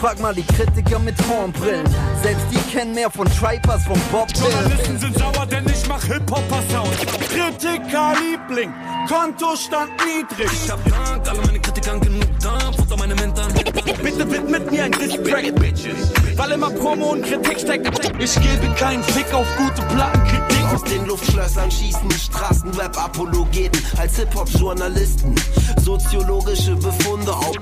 Frag 0.00 0.20
mal 0.20 0.34
die 0.34 0.44
Kritiker 0.44 0.98
mit 0.98 1.14
Hornbrillen. 1.26 1.86
Selbst 2.22 2.46
die 2.50 2.58
kennen 2.70 2.94
mehr 2.94 3.10
von 3.10 3.26
Tripers, 3.28 3.84
von 3.84 3.98
Bob 4.12 4.28
Dylan. 4.34 4.50
Journalisten 4.50 4.98
sind 4.98 5.18
sauer, 5.18 5.46
denn 5.46 5.64
ich 5.66 5.88
mach 5.88 6.02
Hip-Hopper-Sound. 6.04 6.96
Kritiker-Liebling, 7.28 8.74
Kontostand 9.08 9.90
niedrig. 10.04 10.50
Ich 10.52 10.70
hab 10.70 10.84
Dank, 10.84 11.26
alle 11.28 11.40
meine 11.46 11.58
Kritikern 11.60 12.00
genug 12.00 12.26
Dampf 12.40 12.78
unter 12.78 12.96
meine 12.98 13.14
Mentoren. 13.14 13.54
Bitte 14.02 14.30
widmet 14.30 14.70
mir 14.70 14.84
ein 14.84 14.92
Distrack, 14.92 15.54
Bitches. 15.54 16.12
Weil 16.36 16.52
immer 16.52 16.70
Promo 16.70 17.12
und 17.12 17.22
Kritik 17.22 17.60
steckt. 17.60 18.12
Ich 18.18 18.34
gebe 18.34 18.74
keinen 18.74 19.02
Fick 19.02 19.32
auf 19.32 19.46
gute 19.56 19.82
Plattenkritik. 19.94 20.64
Aus 20.74 20.84
den 20.84 21.06
Luftschlössern 21.06 21.70
schießen 21.70 22.10
Straßenrap-Apologeten 22.10 23.82
als 23.96 24.16
Hip-Hop-Journalisten. 24.16 25.34
Soziologische 25.78 26.76
Befunde 26.76 27.32
auf. 27.32 27.56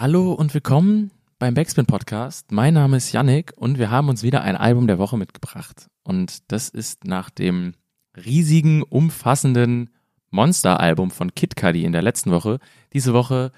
Hallo 0.00 0.32
und 0.32 0.54
willkommen 0.54 1.10
beim 1.38 1.52
Backspin 1.52 1.84
Podcast. 1.84 2.52
Mein 2.52 2.72
Name 2.72 2.96
ist 2.96 3.12
Yannick 3.12 3.52
und 3.56 3.78
wir 3.78 3.90
haben 3.90 4.08
uns 4.08 4.22
wieder 4.22 4.40
ein 4.40 4.56
Album 4.56 4.86
der 4.86 4.98
Woche 4.98 5.18
mitgebracht. 5.18 5.90
Und 6.02 6.50
das 6.50 6.70
ist 6.70 7.04
nach 7.04 7.28
dem 7.28 7.74
riesigen, 8.16 8.82
umfassenden 8.82 9.90
Monster-Album 10.30 11.10
von 11.10 11.34
Kid 11.34 11.54
Cudi 11.54 11.84
in 11.84 11.92
der 11.92 12.00
letzten 12.00 12.30
Woche 12.30 12.60
diese 12.94 13.12
Woche 13.12 13.52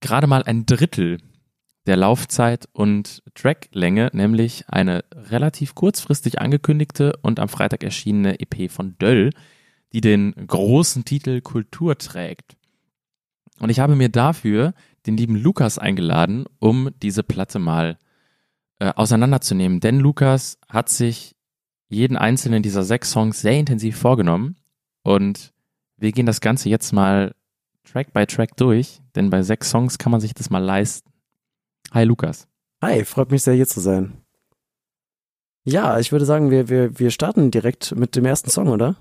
gerade 0.00 0.26
mal 0.26 0.42
ein 0.42 0.66
Drittel 0.66 1.18
der 1.86 1.96
Laufzeit 1.96 2.68
und 2.72 3.22
Tracklänge, 3.36 4.10
nämlich 4.12 4.64
eine 4.66 5.04
relativ 5.14 5.76
kurzfristig 5.76 6.40
angekündigte 6.40 7.12
und 7.22 7.38
am 7.38 7.48
Freitag 7.48 7.84
erschienene 7.84 8.40
EP 8.40 8.68
von 8.68 8.98
Döll, 8.98 9.30
die 9.92 10.00
den 10.00 10.34
großen 10.44 11.04
Titel 11.04 11.40
Kultur 11.40 11.98
trägt. 11.98 12.56
Und 13.60 13.70
ich 13.70 13.78
habe 13.78 13.94
mir 13.94 14.08
dafür 14.08 14.74
den 15.06 15.16
lieben 15.16 15.36
Lukas 15.36 15.78
eingeladen, 15.78 16.44
um 16.58 16.90
diese 17.02 17.22
Platte 17.22 17.58
mal 17.58 17.98
äh, 18.78 18.92
auseinanderzunehmen. 18.94 19.80
Denn 19.80 19.98
Lukas 19.98 20.58
hat 20.68 20.88
sich 20.88 21.34
jeden 21.88 22.16
einzelnen 22.16 22.62
dieser 22.62 22.84
sechs 22.84 23.10
Songs 23.10 23.40
sehr 23.40 23.58
intensiv 23.58 23.96
vorgenommen 23.98 24.56
und 25.02 25.52
wir 25.96 26.12
gehen 26.12 26.26
das 26.26 26.40
Ganze 26.40 26.68
jetzt 26.68 26.92
mal 26.92 27.34
Track 27.84 28.12
by 28.12 28.26
Track 28.26 28.56
durch, 28.56 29.00
denn 29.14 29.30
bei 29.30 29.42
sechs 29.42 29.70
Songs 29.70 29.98
kann 29.98 30.12
man 30.12 30.20
sich 30.20 30.34
das 30.34 30.50
mal 30.50 30.58
leisten. 30.58 31.10
Hi 31.92 32.04
Lukas. 32.04 32.48
Hi, 32.80 33.04
freut 33.04 33.30
mich 33.30 33.42
sehr 33.42 33.54
hier 33.54 33.68
zu 33.68 33.80
sein. 33.80 34.14
Ja, 35.64 35.98
ich 35.98 36.10
würde 36.10 36.24
sagen, 36.24 36.50
wir, 36.50 36.68
wir, 36.68 36.98
wir 36.98 37.10
starten 37.10 37.50
direkt 37.50 37.94
mit 37.94 38.16
dem 38.16 38.24
ersten 38.24 38.50
Song, 38.50 38.68
oder? 38.68 38.96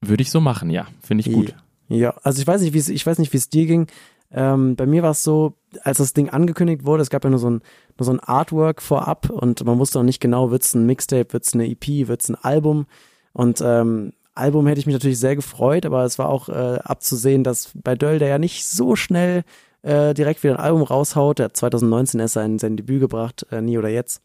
Würde 0.00 0.22
ich 0.22 0.30
so 0.30 0.40
machen, 0.40 0.70
ja. 0.70 0.88
Finde 1.00 1.22
ich 1.24 1.32
gut. 1.32 1.54
Ja, 1.88 2.14
also 2.22 2.40
ich 2.40 2.46
weiß 2.46 2.62
nicht, 2.62 2.72
wie 2.72 2.78
es, 2.78 2.88
ich 2.88 3.06
weiß 3.06 3.18
nicht, 3.18 3.32
wie 3.32 3.36
es 3.36 3.50
dir 3.50 3.66
ging. 3.66 3.86
Ähm, 4.32 4.76
bei 4.76 4.86
mir 4.86 5.02
war 5.02 5.10
es 5.10 5.22
so, 5.22 5.54
als 5.82 5.98
das 5.98 6.14
Ding 6.14 6.30
angekündigt 6.30 6.84
wurde, 6.84 7.02
es 7.02 7.10
gab 7.10 7.24
ja 7.24 7.30
nur 7.30 7.38
so 7.38 7.50
ein, 7.50 7.62
nur 7.98 8.04
so 8.04 8.12
ein 8.12 8.20
Artwork 8.20 8.82
vorab 8.82 9.30
und 9.30 9.64
man 9.64 9.78
wusste 9.78 9.98
noch 9.98 10.04
nicht 10.04 10.20
genau, 10.20 10.50
wird 10.50 10.62
es 10.62 10.74
ein 10.74 10.86
Mixtape, 10.86 11.32
wird 11.32 11.44
es 11.44 11.54
eine 11.54 11.68
EP, 11.68 12.08
wird 12.08 12.22
es 12.22 12.28
ein 12.28 12.36
Album. 12.36 12.86
Und 13.32 13.60
ähm, 13.64 14.12
Album 14.34 14.66
hätte 14.66 14.80
ich 14.80 14.86
mich 14.86 14.94
natürlich 14.94 15.18
sehr 15.18 15.36
gefreut, 15.36 15.84
aber 15.84 16.04
es 16.04 16.18
war 16.18 16.28
auch 16.28 16.48
äh, 16.48 16.78
abzusehen, 16.82 17.44
dass 17.44 17.72
bei 17.74 17.94
Döll, 17.94 18.18
der 18.18 18.28
ja 18.28 18.38
nicht 18.38 18.66
so 18.66 18.96
schnell 18.96 19.44
äh, 19.82 20.14
direkt 20.14 20.42
wieder 20.42 20.54
ein 20.54 20.64
Album 20.64 20.82
raushaut, 20.82 21.38
der 21.38 21.46
hat 21.46 21.56
2019 21.56 22.20
erst 22.20 22.34
sein, 22.34 22.58
sein 22.58 22.76
Debüt 22.76 23.00
gebracht, 23.00 23.46
äh, 23.50 23.60
Nie 23.60 23.78
oder 23.78 23.88
Jetzt, 23.88 24.22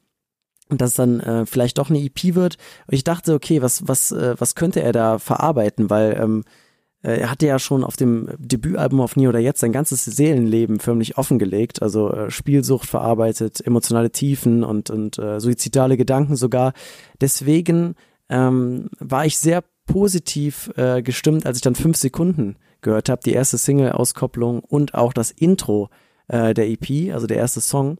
und 0.69 0.81
dass 0.81 0.93
dann 0.93 1.19
äh, 1.19 1.45
vielleicht 1.45 1.77
doch 1.77 1.89
eine 1.89 1.99
EP 1.99 2.35
wird. 2.35 2.57
Und 2.87 2.93
ich 2.93 3.03
dachte, 3.03 3.33
okay, 3.33 3.61
was, 3.61 3.87
was, 3.87 4.11
äh, 4.11 4.35
was 4.37 4.55
könnte 4.55 4.81
er 4.81 4.91
da 4.91 5.19
verarbeiten, 5.19 5.89
weil 5.89 6.17
ähm, 6.21 6.43
äh, 6.45 6.66
er 7.15 7.31
hatte 7.31 7.47
ja 7.47 7.59
schon 7.59 7.83
auf 7.83 7.95
dem 7.95 8.29
Debütalbum 8.37 9.01
auf 9.01 9.15
Nie 9.15 9.27
oder 9.27 9.39
Jetzt 9.39 9.59
sein 9.59 9.71
ganzes 9.71 10.03
Seelenleben 10.03 10.79
förmlich 10.79 11.17
offengelegt, 11.17 11.81
also 11.81 12.11
äh, 12.11 12.31
Spielsucht 12.31 12.87
verarbeitet, 12.87 13.65
emotionale 13.65 14.11
Tiefen 14.11 14.63
und, 14.63 14.89
und 14.89 15.17
äh, 15.17 15.39
suizidale 15.39 15.97
Gedanken 15.97 16.35
sogar. 16.35 16.73
Deswegen 17.21 17.95
ähm, 18.29 18.89
war 18.99 19.25
ich 19.25 19.37
sehr 19.37 19.63
positiv 19.85 20.71
äh, 20.75 21.01
gestimmt, 21.01 21.45
als 21.45 21.57
ich 21.57 21.63
dann 21.63 21.75
fünf 21.75 21.97
Sekunden 21.97 22.57
gehört 22.81 23.09
habe, 23.09 23.21
die 23.23 23.33
erste 23.33 23.57
Single-Auskopplung 23.57 24.59
und 24.59 24.93
auch 24.93 25.13
das 25.13 25.31
Intro 25.31 25.89
äh, 26.27 26.53
der 26.53 26.67
EP, 26.69 27.13
also 27.13 27.25
der 27.25 27.37
erste 27.37 27.61
Song. 27.61 27.97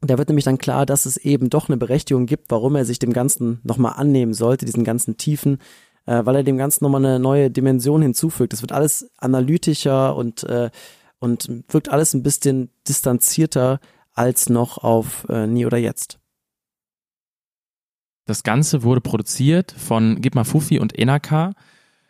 Da 0.00 0.18
wird 0.18 0.28
nämlich 0.28 0.44
dann 0.44 0.58
klar, 0.58 0.86
dass 0.86 1.06
es 1.06 1.16
eben 1.16 1.50
doch 1.50 1.68
eine 1.68 1.76
Berechtigung 1.76 2.26
gibt, 2.26 2.50
warum 2.50 2.74
er 2.74 2.84
sich 2.84 2.98
dem 2.98 3.12
Ganzen 3.12 3.60
nochmal 3.62 3.94
annehmen 3.96 4.34
sollte, 4.34 4.64
diesen 4.64 4.84
ganzen 4.84 5.16
Tiefen, 5.16 5.58
äh, 6.06 6.24
weil 6.24 6.36
er 6.36 6.42
dem 6.42 6.58
Ganzen 6.58 6.84
nochmal 6.84 7.04
eine 7.04 7.18
neue 7.18 7.50
Dimension 7.50 8.02
hinzufügt. 8.02 8.52
Es 8.52 8.62
wird 8.62 8.72
alles 8.72 9.10
analytischer 9.18 10.16
und, 10.16 10.44
äh, 10.44 10.70
und 11.18 11.48
wirkt 11.68 11.88
alles 11.88 12.14
ein 12.14 12.22
bisschen 12.22 12.70
distanzierter 12.88 13.80
als 14.12 14.48
noch 14.48 14.78
auf 14.78 15.26
äh, 15.28 15.46
Nie 15.46 15.66
oder 15.66 15.78
Jetzt. 15.78 16.18
Das 18.26 18.42
Ganze 18.42 18.82
wurde 18.82 19.00
produziert 19.00 19.72
von 19.72 20.20
Gibma 20.20 20.44
Fufi 20.44 20.78
und 20.78 20.96
Enaka. 20.96 21.54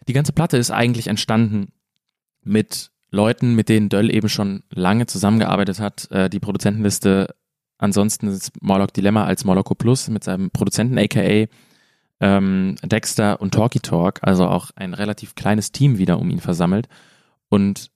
Die 0.08 0.12
ganze 0.12 0.32
Platte 0.32 0.56
ist 0.56 0.70
eigentlich 0.70 1.06
entstanden 1.06 1.72
mit 2.42 2.90
Leuten, 3.10 3.54
mit 3.54 3.68
denen 3.68 3.88
Döll 3.88 4.14
eben 4.14 4.28
schon 4.28 4.62
lange 4.70 5.06
zusammengearbeitet 5.06 5.80
hat. 5.80 6.10
Äh, 6.10 6.28
die 6.28 6.40
Produzentenliste 6.40 7.34
ansonsten 7.78 8.28
ist 8.28 8.52
Morlock 8.62 8.92
Dilemma 8.92 9.24
als 9.24 9.44
Morlocko 9.44 9.74
Plus 9.74 10.08
mit 10.08 10.24
seinem 10.24 10.50
Produzenten 10.50 10.98
aka 10.98 11.46
ähm, 12.22 12.76
Dexter 12.84 13.40
und 13.40 13.52
Talkie 13.52 13.80
Talk, 13.80 14.20
also 14.22 14.46
auch 14.46 14.70
ein 14.76 14.94
relativ 14.94 15.34
kleines 15.34 15.72
Team 15.72 15.98
wieder 15.98 16.20
um 16.20 16.30
ihn 16.30 16.40
versammelt. 16.40 16.88
Und 17.48 17.90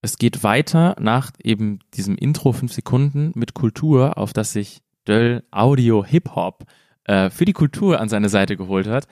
es 0.00 0.16
geht 0.16 0.44
weiter 0.44 0.96
nach 0.98 1.32
eben 1.42 1.80
diesem 1.92 2.16
Intro 2.16 2.52
fünf 2.52 2.72
Sekunden 2.72 3.32
mit 3.34 3.52
Kultur, 3.52 4.16
auf 4.16 4.32
das 4.32 4.52
sich 4.52 4.80
Döll 5.06 5.42
Audio 5.50 6.04
Hip 6.04 6.36
Hop 6.36 6.64
äh, 7.04 7.30
für 7.30 7.44
die 7.44 7.52
Kultur 7.52 8.00
an 8.00 8.08
seine 8.08 8.28
Seite 8.28 8.56
geholt 8.56 8.86
hat. 8.86 9.08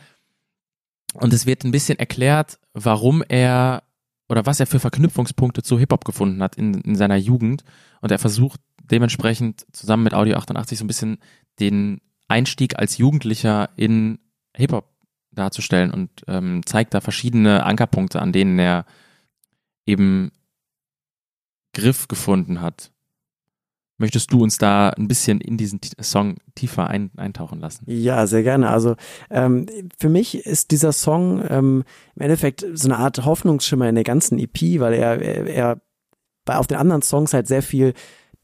Und 1.15 1.33
es 1.33 1.45
wird 1.45 1.65
ein 1.65 1.73
bisschen 1.73 1.99
erklärt, 1.99 2.61
warum 2.75 3.25
er 3.29 3.83
oder 4.29 4.47
was 4.47 4.61
er 4.61 4.67
für 4.67 4.79
Verknüpfungspunkte 4.79 5.63
zu 5.63 5.79
Hip-Hop 5.79 6.05
gefunden 6.05 6.43
hat 6.43 6.57
in, 6.57 6.75
in 6.83 6.95
seiner 6.95 7.17
Jugend. 7.17 7.65
Und 8.03 8.13
er 8.13 8.19
versucht 8.19 8.61
dementsprechend 8.83 9.67
zusammen 9.73 10.05
mit 10.05 10.15
Audio 10.15 10.37
88 10.37 10.79
so 10.79 10.85
ein 10.85 10.87
bisschen 10.87 11.19
den 11.61 12.03
Einstieg 12.29 12.79
als 12.79 12.99
Jugendlicher 12.99 13.71
in 13.77 14.19
Hip-Hop 14.55 14.87
darzustellen 15.33 15.93
und 15.93 16.11
ähm, 16.27 16.63
zeigt 16.65 16.95
da 16.95 17.01
verschiedene 17.01 17.65
Ankerpunkte, 17.65 18.21
an 18.21 18.33
denen 18.33 18.59
er 18.59 18.85
eben 19.87 20.31
Griff 21.73 22.09
gefunden 22.09 22.61
hat. 22.61 22.91
Möchtest 24.01 24.33
du 24.33 24.43
uns 24.43 24.59
da 24.59 24.91
ein 24.91 25.09
bisschen 25.09 25.41
in 25.41 25.57
diesen 25.57 25.81
Song 26.01 26.37
tiefer 26.55 26.87
ein, 26.87 27.11
eintauchen 27.17 27.59
lassen? 27.59 27.85
Ja, 27.89 28.29
sehr 28.29 28.45
gerne. 28.45 28.71
Also 28.71 28.95
ähm, 29.29 29.67
für 29.99 30.09
mich 30.09 30.47
ist 30.47 30.71
dieser 30.71 30.93
Song 30.93 31.43
ähm, 31.49 31.85
im 32.15 32.23
Endeffekt 32.23 32.65
so 32.75 32.87
eine 32.89 32.99
Art 32.99 33.25
Hoffnungsschimmer 33.25 33.89
in 33.89 33.97
der 33.97 34.05
ganzen 34.05 34.39
EP, 34.39 34.79
weil 34.79 34.95
er, 34.95 35.21
er, 35.21 35.47
er 35.47 35.81
bei 36.45 36.57
auf 36.57 36.69
den 36.69 36.79
anderen 36.79 37.03
Songs 37.03 37.35
halt 37.35 37.49
sehr 37.49 37.63
viel 37.63 37.93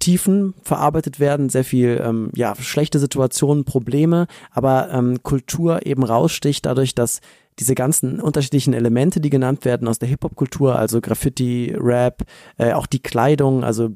Tiefen 0.04 0.53
verarbeitet 0.62 1.19
werden, 1.19 1.48
sehr 1.48 1.65
viel 1.65 1.98
ähm, 2.04 2.31
ja 2.34 2.54
schlechte 2.56 2.98
Situationen, 2.98 3.65
Probleme, 3.65 4.26
aber 4.50 4.91
ähm, 4.92 5.22
Kultur 5.22 5.87
eben 5.87 6.04
raussticht 6.04 6.66
dadurch, 6.66 6.94
dass 6.94 7.22
diese 7.59 7.75
ganzen 7.75 8.20
unterschiedlichen 8.20 8.75
Elemente, 8.75 9.22
die 9.22 9.31
genannt 9.31 9.65
werden 9.65 9.88
aus 9.88 9.98
der 9.98 10.09
Hip-Hop-Kultur, 10.10 10.78
also 10.78 11.00
Graffiti, 11.00 11.75
Rap, 11.75 12.25
äh, 12.59 12.72
auch 12.72 12.84
die 12.84 13.00
Kleidung, 13.00 13.65
also 13.65 13.92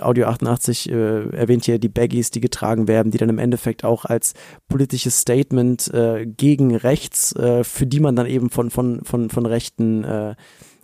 Audio 0.00 0.26
88 0.26 0.90
äh, 0.90 1.28
erwähnt 1.30 1.64
hier 1.64 1.78
die 1.78 1.88
Baggies, 1.88 2.32
die 2.32 2.40
getragen 2.40 2.88
werden, 2.88 3.12
die 3.12 3.18
dann 3.18 3.28
im 3.28 3.38
Endeffekt 3.38 3.84
auch 3.84 4.04
als 4.04 4.34
politisches 4.68 5.20
Statement 5.20 5.94
äh, 5.94 6.26
gegen 6.26 6.74
rechts, 6.74 7.36
äh, 7.36 7.62
für 7.62 7.86
die 7.86 8.00
man 8.00 8.16
dann 8.16 8.26
eben 8.26 8.50
von, 8.50 8.70
von, 8.70 9.04
von, 9.04 9.30
von 9.30 9.46
Rechten, 9.46 10.02
äh, 10.02 10.34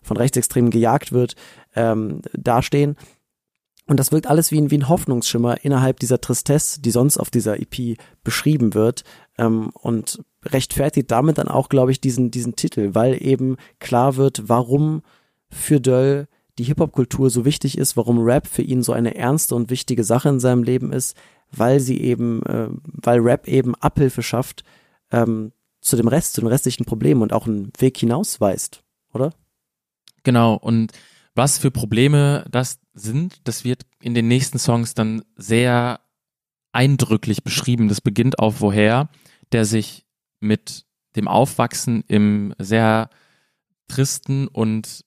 von 0.03 0.17
Rechtsextremen 0.17 0.71
gejagt 0.71 1.11
wird, 1.11 1.35
ähm, 1.75 2.23
dastehen. 2.33 2.97
Und 3.89 3.99
das 3.99 4.13
wirkt 4.13 4.29
alles 4.29 4.53
wie 4.53 4.61
ein, 4.61 4.71
wie 4.71 4.79
ein 4.79 4.89
Hoffnungsschimmer 4.89 5.65
innerhalb 5.65 5.99
dieser 5.99 6.21
Tristesse, 6.21 6.81
die 6.81 6.91
sonst 6.91 7.17
auf 7.17 7.31
dieser 7.31 7.59
EP 7.59 7.99
beschrieben 8.23 8.75
wird. 8.75 9.03
Ähm, 9.39 9.71
und 9.71 10.23
rechtfertigt 10.45 11.11
damit 11.11 11.39
dann 11.39 11.49
auch, 11.49 11.69
glaube 11.69 11.91
ich, 11.91 12.01
diesen, 12.01 12.31
diesen 12.31 12.55
Titel, 12.55 12.95
weil 12.95 13.21
eben 13.23 13.57
klar 13.81 14.17
wird, 14.17 14.49
warum 14.49 15.03
für 15.51 15.81
Döll 15.81 16.29
die 16.59 16.65
Hip-Hop-Kultur 16.65 17.31
so 17.31 17.45
wichtig 17.45 17.79
ist, 17.79 17.97
warum 17.97 18.19
Rap 18.19 18.47
für 18.47 18.63
ihn 18.63 18.83
so 18.83 18.93
eine 18.93 19.15
ernste 19.15 19.55
und 19.55 19.71
wichtige 19.71 20.05
Sache 20.05 20.29
in 20.29 20.41
seinem 20.41 20.63
Leben 20.63 20.93
ist, 20.93 21.17
weil 21.51 21.81
sie 21.81 22.01
eben, 22.01 22.43
äh, 22.43 22.69
weil 22.83 23.21
Rap 23.21 23.49
eben 23.49 23.75
Abhilfe 23.77 24.23
schafft 24.23 24.65
ähm, 25.11 25.53
zu 25.81 25.97
dem 25.97 26.09
Rest, 26.09 26.35
zu 26.35 26.41
den 26.41 26.49
restlichen 26.49 26.85
Problemen 26.85 27.23
und 27.23 27.33
auch 27.33 27.47
einen 27.47 27.73
Weg 27.79 27.97
hinausweist, 27.97 28.83
oder? 29.15 29.33
Genau, 30.25 30.55
und 30.55 30.93
was 31.39 31.57
für 31.57 31.71
Probleme 31.71 32.45
das 32.51 32.81
sind, 32.93 33.47
das 33.49 33.65
wird 33.65 33.87
in 34.03 34.13
den 34.13 34.29
nächsten 34.29 34.59
Songs 34.59 34.93
dann 34.93 35.23
sehr 35.37 36.01
eindrücklich 36.73 37.45
beschrieben. 37.45 37.89
Das 37.89 38.01
beginnt 38.01 38.39
auf 38.41 38.61
Woher, 38.61 39.09
der 39.53 39.65
sich 39.65 40.05
mit 40.41 40.85
dem 41.17 41.29
Aufwachsen 41.29 42.05
im 42.09 42.55
sehr 42.59 43.09
tristen 43.87 44.49
und 44.49 45.05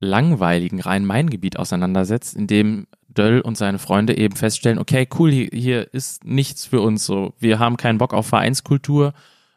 langweiligen 0.00 0.80
Rhein-Main-Gebiet 0.80 1.58
auseinandersetzt, 1.58 2.36
in 2.36 2.46
dem 2.46 2.86
Döll 3.06 3.40
und 3.40 3.56
seine 3.56 3.78
Freunde 3.78 4.16
eben 4.16 4.36
feststellen, 4.36 4.78
okay, 4.78 5.08
cool, 5.18 5.30
hier, 5.30 5.94
ist 5.94 6.24
nichts 6.24 6.66
für 6.66 6.80
uns 6.80 7.06
so. 7.06 7.34
Wir 7.38 7.60
haben 7.60 7.76
keinen 7.76 7.98
Bock 7.98 8.12
auf 8.14 8.26
Vereinskultur 8.26 9.14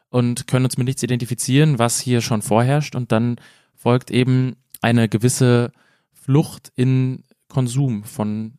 und 0.08 0.46
können 0.46 0.64
uns 0.64 0.78
mit 0.78 0.86
nichts 0.86 1.02
identifizieren, 1.02 1.80
was 1.80 2.00
hier 2.00 2.20
schon 2.20 2.42
vorherrscht. 2.42 2.94
Und 2.94 3.12
dann 3.12 3.36
folgt 3.74 4.10
eben 4.10 4.56
eine 4.82 5.08
gewisse 5.08 5.72
Flucht 6.12 6.72
in 6.76 7.24
Konsum 7.48 8.04
von 8.04 8.58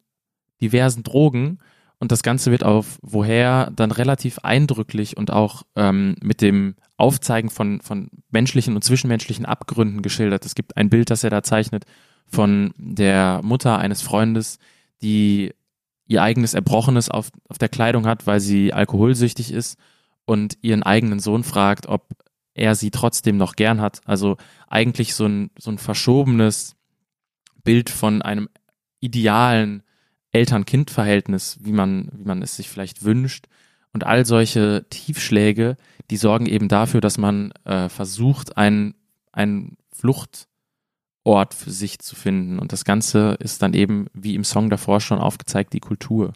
diversen 0.62 1.04
Drogen. 1.04 1.60
Und 2.00 2.12
das 2.12 2.24
Ganze 2.24 2.52
wird 2.52 2.64
auf 2.64 2.98
woher 3.02 3.72
dann 3.72 3.92
relativ 3.92 4.40
eindrücklich 4.40 5.16
und 5.16 5.32
auch 5.32 5.64
ähm, 5.76 6.16
mit 6.22 6.42
dem 6.42 6.76
Aufzeigen 6.98 7.50
von, 7.50 7.80
von 7.82 8.10
menschlichen 8.30 8.76
und 8.76 8.84
zwischenmenschlichen 8.84 9.46
Abgründen 9.46 10.02
geschildert. 10.02 10.46
Es 10.46 10.56
gibt 10.56 10.76
ein 10.76 10.90
Bild, 10.90 11.10
das 11.10 11.24
er 11.24 11.30
da 11.30 11.44
zeichnet 11.44 11.86
von 12.26 12.74
der 12.78 13.42
Mutter 13.44 13.78
eines 13.78 14.02
Freundes, 14.02 14.60
die 15.02 15.54
ihr 16.08 16.22
eigenes 16.22 16.54
Erbrochenes 16.54 17.10
auf, 17.10 17.30
auf 17.48 17.58
der 17.58 17.70
Kleidung 17.70 18.06
hat, 18.06 18.28
weil 18.28 18.40
sie 18.40 18.74
alkoholsüchtig 18.74 19.54
ist 19.54 19.78
und 20.26 20.58
ihren 20.62 20.84
eigenen 20.84 21.20
Sohn 21.20 21.44
fragt, 21.44 21.88
ob 21.88 22.08
er 22.54 22.76
sie 22.76 22.92
trotzdem 22.92 23.38
noch 23.38 23.56
gern 23.56 23.82
hat. 23.82 24.02
Also 24.06 24.38
eigentlich 24.68 25.16
so 25.16 25.26
ein, 25.26 25.52
so 25.58 25.72
ein 25.72 25.78
verschobenes 25.78 26.76
Bild 27.64 27.90
von 27.90 28.22
einem 28.22 28.50
idealen 29.00 29.84
Eltern-Kind-Verhältnis, 30.32 31.60
wie 31.62 31.72
man, 31.72 32.10
wie 32.14 32.26
man 32.26 32.42
es 32.42 32.56
sich 32.56 32.70
vielleicht 32.70 33.04
wünscht. 33.04 33.48
Und 33.94 34.06
all 34.06 34.26
solche 34.26 34.86
Tiefschläge, 34.90 35.78
die 36.10 36.18
sorgen 36.18 36.48
eben 36.48 36.68
dafür, 36.68 37.02
dass 37.02 37.18
man 37.18 37.52
äh, 37.64 37.90
versucht, 37.90 38.58
einen, 38.58 38.96
einen 39.32 39.78
Fluchtort 39.92 41.54
für 41.54 41.72
sich 41.72 42.00
zu 42.00 42.16
finden. 42.16 42.58
Und 42.60 42.72
das 42.72 42.86
Ganze 42.86 43.38
ist 43.40 43.62
dann 43.62 43.74
eben, 43.74 44.08
wie 44.14 44.36
im 44.36 44.44
Song 44.44 44.70
davor 44.70 45.00
schon 45.00 45.20
aufgezeigt, 45.20 45.74
die 45.74 45.80
Kultur. 45.80 46.34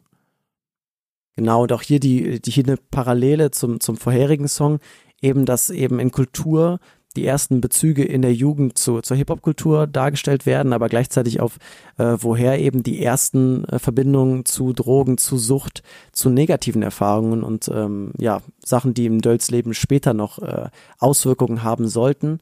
Genau, 1.35 1.63
und 1.63 1.71
auch 1.71 1.83
hier 1.83 1.99
die, 1.99 2.41
die 2.41 2.51
hier 2.51 2.65
eine 2.65 2.77
Parallele 2.77 3.51
zum, 3.51 3.79
zum 3.79 3.97
vorherigen 3.97 4.47
Song, 4.47 4.79
eben, 5.21 5.45
dass 5.45 5.69
eben 5.69 5.99
in 5.99 6.11
Kultur 6.11 6.79
die 7.17 7.25
ersten 7.25 7.59
Bezüge 7.59 8.03
in 8.03 8.21
der 8.21 8.33
Jugend 8.33 8.77
zu, 8.77 9.01
zur 9.01 9.17
Hip-Hop-Kultur 9.17 9.87
dargestellt 9.87 10.45
werden, 10.45 10.71
aber 10.71 10.87
gleichzeitig 10.87 11.41
auf 11.41 11.57
äh, 11.97 12.15
woher 12.19 12.59
eben 12.59 12.83
die 12.83 13.03
ersten 13.03 13.65
äh, 13.65 13.79
Verbindungen 13.79 14.45
zu 14.45 14.71
Drogen, 14.71 15.17
zu 15.17 15.37
Sucht, 15.37 15.81
zu 16.11 16.29
negativen 16.29 16.83
Erfahrungen 16.83 17.43
und 17.43 17.69
ähm, 17.73 18.11
ja, 18.17 18.41
Sachen, 18.63 18.93
die 18.93 19.07
im 19.07 19.21
Dölz 19.21 19.49
Leben 19.49 19.73
später 19.73 20.13
noch 20.13 20.39
äh, 20.39 20.69
Auswirkungen 20.99 21.63
haben 21.63 21.87
sollten. 21.87 22.39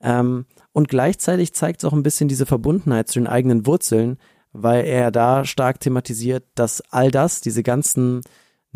Ähm, 0.00 0.44
und 0.72 0.88
gleichzeitig 0.88 1.54
zeigt 1.54 1.82
es 1.82 1.88
auch 1.88 1.94
ein 1.94 2.02
bisschen 2.02 2.28
diese 2.28 2.46
Verbundenheit 2.46 3.08
zu 3.08 3.18
den 3.18 3.26
eigenen 3.26 3.66
Wurzeln, 3.66 4.18
weil 4.52 4.84
er 4.84 5.10
da 5.10 5.44
stark 5.44 5.80
thematisiert, 5.80 6.44
dass 6.54 6.82
all 6.90 7.10
das, 7.10 7.40
diese 7.40 7.62
ganzen 7.62 8.20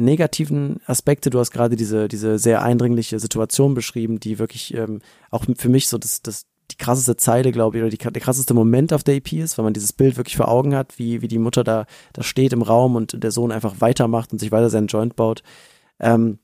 negativen 0.04 0.80
Aspekte. 0.86 1.30
Du 1.30 1.38
hast 1.38 1.50
gerade 1.50 1.76
diese, 1.76 2.08
diese 2.08 2.38
sehr 2.38 2.62
eindringliche 2.62 3.18
Situation 3.18 3.74
beschrieben, 3.74 4.20
die 4.20 4.38
wirklich 4.38 4.74
ähm, 4.74 5.00
auch 5.30 5.44
für 5.56 5.68
mich 5.68 5.88
so 5.88 5.98
das, 5.98 6.22
das, 6.22 6.46
die 6.70 6.76
krasseste 6.76 7.16
Zeile, 7.16 7.52
glaube 7.52 7.76
ich, 7.76 7.82
oder 7.82 7.90
die, 7.90 7.98
der 7.98 8.22
krasseste 8.22 8.54
Moment 8.54 8.92
auf 8.92 9.04
der 9.04 9.16
EP 9.16 9.32
ist, 9.34 9.58
weil 9.58 9.64
man 9.64 9.74
dieses 9.74 9.92
Bild 9.92 10.16
wirklich 10.16 10.36
vor 10.36 10.48
Augen 10.48 10.74
hat, 10.74 10.98
wie, 10.98 11.22
wie 11.22 11.28
die 11.28 11.38
Mutter 11.38 11.64
da, 11.64 11.86
da 12.12 12.22
steht 12.22 12.52
im 12.52 12.62
Raum 12.62 12.96
und 12.96 13.22
der 13.22 13.30
Sohn 13.30 13.52
einfach 13.52 13.80
weitermacht 13.80 14.32
und 14.32 14.38
sich 14.38 14.52
weiter 14.52 14.70
seinen 14.70 14.86
Joint 14.86 15.16
baut. 15.16 15.42
Ähm, 16.00 16.38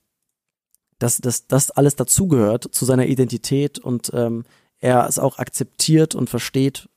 dass, 0.99 1.19
dass 1.19 1.47
das 1.47 1.71
alles 1.71 1.97
dazugehört 1.97 2.75
zu 2.75 2.85
seiner 2.85 3.07
Identität 3.07 3.79
und 3.79 4.11
ähm, 4.15 4.45
er 4.79 5.07
es 5.07 5.19
auch 5.19 5.39
akzeptiert 5.39 6.15
und 6.15 6.29
versteht, 6.29 6.89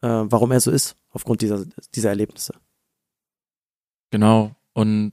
äh, 0.00 0.08
warum 0.08 0.52
er 0.52 0.60
so 0.60 0.70
ist, 0.70 0.96
aufgrund 1.10 1.42
dieser, 1.42 1.64
dieser 1.94 2.10
Erlebnisse. 2.10 2.54
Genau. 4.10 4.54
Und 4.74 5.10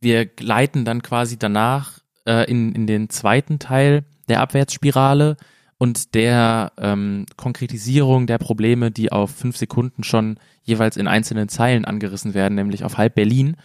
wir 0.00 0.26
gleiten 0.26 0.84
dann 0.84 1.02
quasi 1.02 1.38
danach 1.38 2.00
äh, 2.26 2.50
in, 2.50 2.72
in 2.72 2.86
den 2.86 3.08
zweiten 3.08 3.58
Teil 3.58 4.04
der 4.28 4.40
Abwärtsspirale 4.40 5.36
und 5.78 6.14
der 6.14 6.72
ähm, 6.78 7.26
Konkretisierung 7.36 8.26
der 8.26 8.38
Probleme, 8.38 8.90
die 8.90 9.12
auf 9.12 9.30
fünf 9.30 9.56
Sekunden 9.56 10.04
schon 10.04 10.38
jeweils 10.62 10.96
in 10.96 11.06
einzelnen 11.06 11.48
Zeilen 11.48 11.84
angerissen 11.84 12.34
werden, 12.34 12.54
nämlich 12.54 12.84
auf 12.84 12.96
Halb 12.96 13.14
Berlin. 13.14 13.56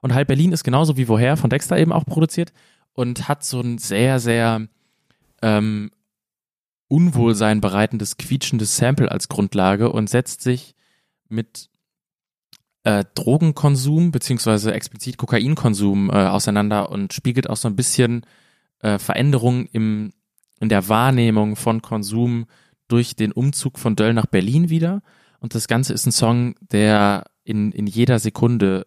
Und 0.00 0.14
Halb 0.14 0.28
Berlin 0.28 0.52
ist 0.52 0.64
genauso 0.64 0.96
wie 0.96 1.08
woher 1.08 1.36
von 1.36 1.50
Dexter 1.50 1.76
eben 1.78 1.92
auch 1.92 2.06
produziert 2.06 2.52
und 2.92 3.28
hat 3.28 3.44
so 3.44 3.60
ein 3.60 3.78
sehr, 3.78 4.20
sehr 4.20 4.68
ähm, 5.42 5.90
Unwohlsein 6.88 7.60
bereitendes, 7.60 8.16
quietschendes 8.16 8.76
Sample 8.76 9.10
als 9.10 9.28
Grundlage 9.28 9.92
und 9.92 10.08
setzt 10.08 10.40
sich 10.40 10.74
mit 11.28 11.68
äh, 12.88 13.04
Drogenkonsum 13.14 14.12
beziehungsweise 14.12 14.72
explizit 14.72 15.18
Kokainkonsum 15.18 16.08
äh, 16.08 16.14
auseinander 16.14 16.90
und 16.90 17.12
spiegelt 17.12 17.50
auch 17.50 17.58
so 17.58 17.68
ein 17.68 17.76
bisschen 17.76 18.24
äh, 18.80 18.98
Veränderungen 18.98 19.68
im, 19.72 20.14
in 20.58 20.70
der 20.70 20.88
Wahrnehmung 20.88 21.56
von 21.56 21.82
Konsum 21.82 22.46
durch 22.88 23.14
den 23.14 23.32
Umzug 23.32 23.78
von 23.78 23.94
Döll 23.94 24.14
nach 24.14 24.24
Berlin 24.24 24.70
wieder. 24.70 25.02
Und 25.38 25.54
das 25.54 25.68
Ganze 25.68 25.92
ist 25.92 26.06
ein 26.06 26.12
Song, 26.12 26.54
der 26.62 27.24
in, 27.44 27.72
in 27.72 27.86
jeder 27.86 28.18
Sekunde 28.18 28.86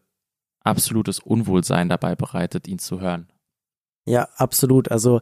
absolutes 0.63 1.19
Unwohlsein 1.19 1.87
dabei 1.87 2.15
bereitet, 2.15 2.67
ihn 2.67 2.79
zu 2.79 3.01
hören. 3.01 3.27
Ja, 4.05 4.29
absolut. 4.35 4.89
Also 4.89 5.21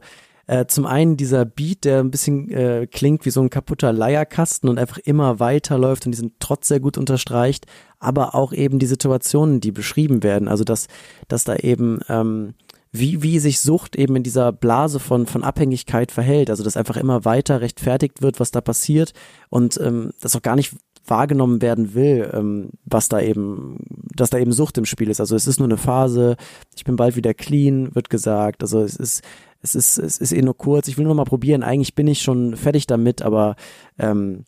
äh, 0.50 0.66
zum 0.66 0.84
einen 0.84 1.16
dieser 1.16 1.44
Beat, 1.44 1.84
der 1.84 2.00
ein 2.00 2.10
bisschen 2.10 2.50
äh, 2.50 2.88
klingt 2.90 3.24
wie 3.24 3.30
so 3.30 3.40
ein 3.40 3.50
kaputter 3.50 3.92
Leierkasten 3.92 4.68
und 4.68 4.80
einfach 4.80 4.98
immer 4.98 5.38
weiterläuft 5.38 6.06
und 6.06 6.12
diesen 6.12 6.32
Trotz 6.40 6.66
sehr 6.66 6.80
gut 6.80 6.98
unterstreicht, 6.98 7.66
aber 8.00 8.34
auch 8.34 8.52
eben 8.52 8.80
die 8.80 8.86
Situationen, 8.86 9.60
die 9.60 9.70
beschrieben 9.70 10.24
werden. 10.24 10.48
Also 10.48 10.64
dass, 10.64 10.88
dass 11.28 11.44
da 11.44 11.54
eben 11.54 12.00
ähm, 12.08 12.54
wie, 12.90 13.22
wie 13.22 13.38
sich 13.38 13.60
Sucht 13.60 13.94
eben 13.94 14.16
in 14.16 14.24
dieser 14.24 14.50
Blase 14.50 14.98
von, 14.98 15.26
von 15.26 15.44
Abhängigkeit 15.44 16.10
verhält. 16.10 16.50
Also 16.50 16.64
dass 16.64 16.76
einfach 16.76 16.96
immer 16.96 17.24
weiter 17.24 17.60
rechtfertigt 17.60 18.20
wird, 18.20 18.40
was 18.40 18.50
da 18.50 18.60
passiert 18.60 19.12
und 19.50 19.78
ähm, 19.80 20.10
das 20.20 20.34
auch 20.34 20.42
gar 20.42 20.56
nicht 20.56 20.74
wahrgenommen 21.06 21.62
werden 21.62 21.94
will, 21.94 22.28
ähm, 22.34 22.70
was 22.84 23.08
da 23.08 23.20
eben, 23.20 23.78
dass 24.16 24.30
da 24.30 24.38
eben 24.38 24.52
Sucht 24.52 24.78
im 24.78 24.84
Spiel 24.84 25.10
ist. 25.10 25.20
Also 25.20 25.36
es 25.36 25.46
ist 25.46 25.60
nur 25.60 25.68
eine 25.68 25.76
Phase, 25.76 26.36
ich 26.76 26.82
bin 26.82 26.96
bald 26.96 27.14
wieder 27.14 27.34
clean, 27.34 27.94
wird 27.94 28.10
gesagt. 28.10 28.62
Also 28.62 28.82
es 28.82 28.96
ist, 28.96 29.22
es 29.62 29.74
ist, 29.74 29.98
es 29.98 30.18
ist 30.18 30.32
eh 30.32 30.42
nur 30.42 30.56
kurz, 30.56 30.88
ich 30.88 30.98
will 30.98 31.04
nur 31.04 31.14
mal 31.14 31.24
probieren, 31.24 31.62
eigentlich 31.62 31.94
bin 31.94 32.06
ich 32.06 32.22
schon 32.22 32.56
fertig 32.56 32.86
damit, 32.86 33.22
aber 33.22 33.56
ähm, 33.98 34.44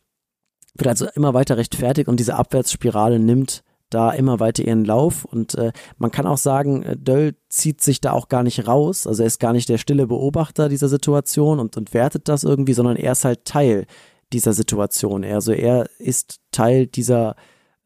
wird 0.75 0.87
also 0.87 1.07
immer 1.15 1.33
weiter 1.33 1.57
rechtfertigt 1.57 2.07
und 2.07 2.19
diese 2.19 2.35
Abwärtsspirale 2.35 3.19
nimmt 3.19 3.63
da 3.89 4.11
immer 4.11 4.39
weiter 4.39 4.63
ihren 4.63 4.85
Lauf. 4.85 5.23
Und 5.25 5.55
äh, 5.55 5.71
man 5.97 6.11
kann 6.11 6.25
auch 6.25 6.37
sagen, 6.37 6.83
äh, 6.83 6.97
Döll 6.97 7.35
zieht 7.49 7.81
sich 7.81 8.01
da 8.01 8.11
auch 8.11 8.27
gar 8.27 8.43
nicht 8.43 8.67
raus, 8.67 9.07
also 9.07 9.23
er 9.23 9.27
ist 9.27 9.39
gar 9.39 9.53
nicht 9.53 9.69
der 9.69 9.77
stille 9.77 10.07
Beobachter 10.07 10.69
dieser 10.69 10.89
Situation 10.89 11.59
und, 11.59 11.77
und 11.77 11.93
wertet 11.93 12.27
das 12.27 12.43
irgendwie, 12.43 12.73
sondern 12.73 12.95
er 12.95 13.11
ist 13.11 13.25
halt 13.25 13.45
Teil 13.45 13.85
dieser 14.31 14.53
Situation. 14.53 15.23
Also 15.23 15.51
er 15.51 15.87
ist 15.99 16.39
Teil 16.51 16.87
dieser 16.87 17.35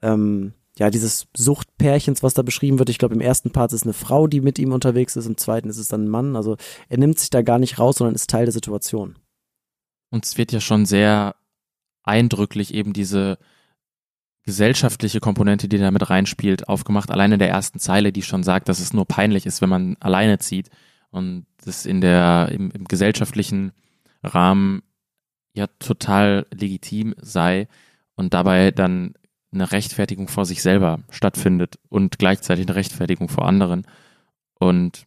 ähm, 0.01 0.53
ja, 0.77 0.89
dieses 0.91 1.27
Suchtpärchens, 1.35 2.21
was 2.21 2.35
da 2.35 2.43
beschrieben 2.43 2.77
wird. 2.77 2.89
Ich 2.89 2.99
glaube, 2.99 3.15
im 3.15 3.21
ersten 3.21 3.51
Part 3.51 3.73
ist 3.73 3.83
eine 3.83 3.93
Frau, 3.93 4.27
die 4.27 4.41
mit 4.41 4.59
ihm 4.59 4.71
unterwegs 4.71 5.15
ist, 5.15 5.25
im 5.25 5.37
zweiten 5.37 5.69
ist 5.69 5.77
es 5.77 5.87
dann 5.87 6.05
ein 6.05 6.09
Mann. 6.09 6.35
Also 6.35 6.55
er 6.87 6.99
nimmt 6.99 7.17
sich 7.17 7.29
da 7.29 7.41
gar 7.41 7.57
nicht 7.57 7.79
raus, 7.79 7.97
sondern 7.97 8.15
ist 8.15 8.29
Teil 8.29 8.45
der 8.45 8.53
Situation. 8.53 9.17
Und 10.09 10.25
es 10.25 10.37
wird 10.37 10.51
ja 10.51 10.59
schon 10.59 10.85
sehr 10.85 11.35
eindrücklich 12.03 12.73
eben 12.73 12.93
diese 12.93 13.37
gesellschaftliche 14.43 15.19
Komponente, 15.19 15.67
die 15.67 15.77
da 15.77 15.91
mit 15.91 16.09
reinspielt, 16.09 16.69
aufgemacht. 16.69 17.11
Alleine 17.11 17.35
in 17.35 17.39
der 17.39 17.49
ersten 17.49 17.79
Zeile, 17.79 18.13
die 18.13 18.21
schon 18.21 18.43
sagt, 18.43 18.69
dass 18.69 18.79
es 18.79 18.93
nur 18.93 19.05
peinlich 19.05 19.45
ist, 19.45 19.61
wenn 19.61 19.69
man 19.69 19.97
alleine 19.99 20.37
zieht 20.39 20.69
und 21.09 21.45
das 21.65 21.85
in 21.85 22.01
der, 22.01 22.49
im, 22.51 22.71
im 22.71 22.85
gesellschaftlichen 22.85 23.73
Rahmen 24.23 24.83
ja 25.53 25.67
total 25.79 26.45
legitim 26.53 27.15
sei 27.19 27.67
und 28.15 28.33
dabei 28.33 28.71
dann 28.71 29.15
eine 29.51 29.71
Rechtfertigung 29.71 30.27
vor 30.27 30.45
sich 30.45 30.61
selber 30.61 30.99
stattfindet 31.09 31.79
und 31.89 32.19
gleichzeitig 32.19 32.67
eine 32.67 32.75
Rechtfertigung 32.75 33.29
vor 33.29 33.47
anderen. 33.47 33.85
Und, 34.55 35.05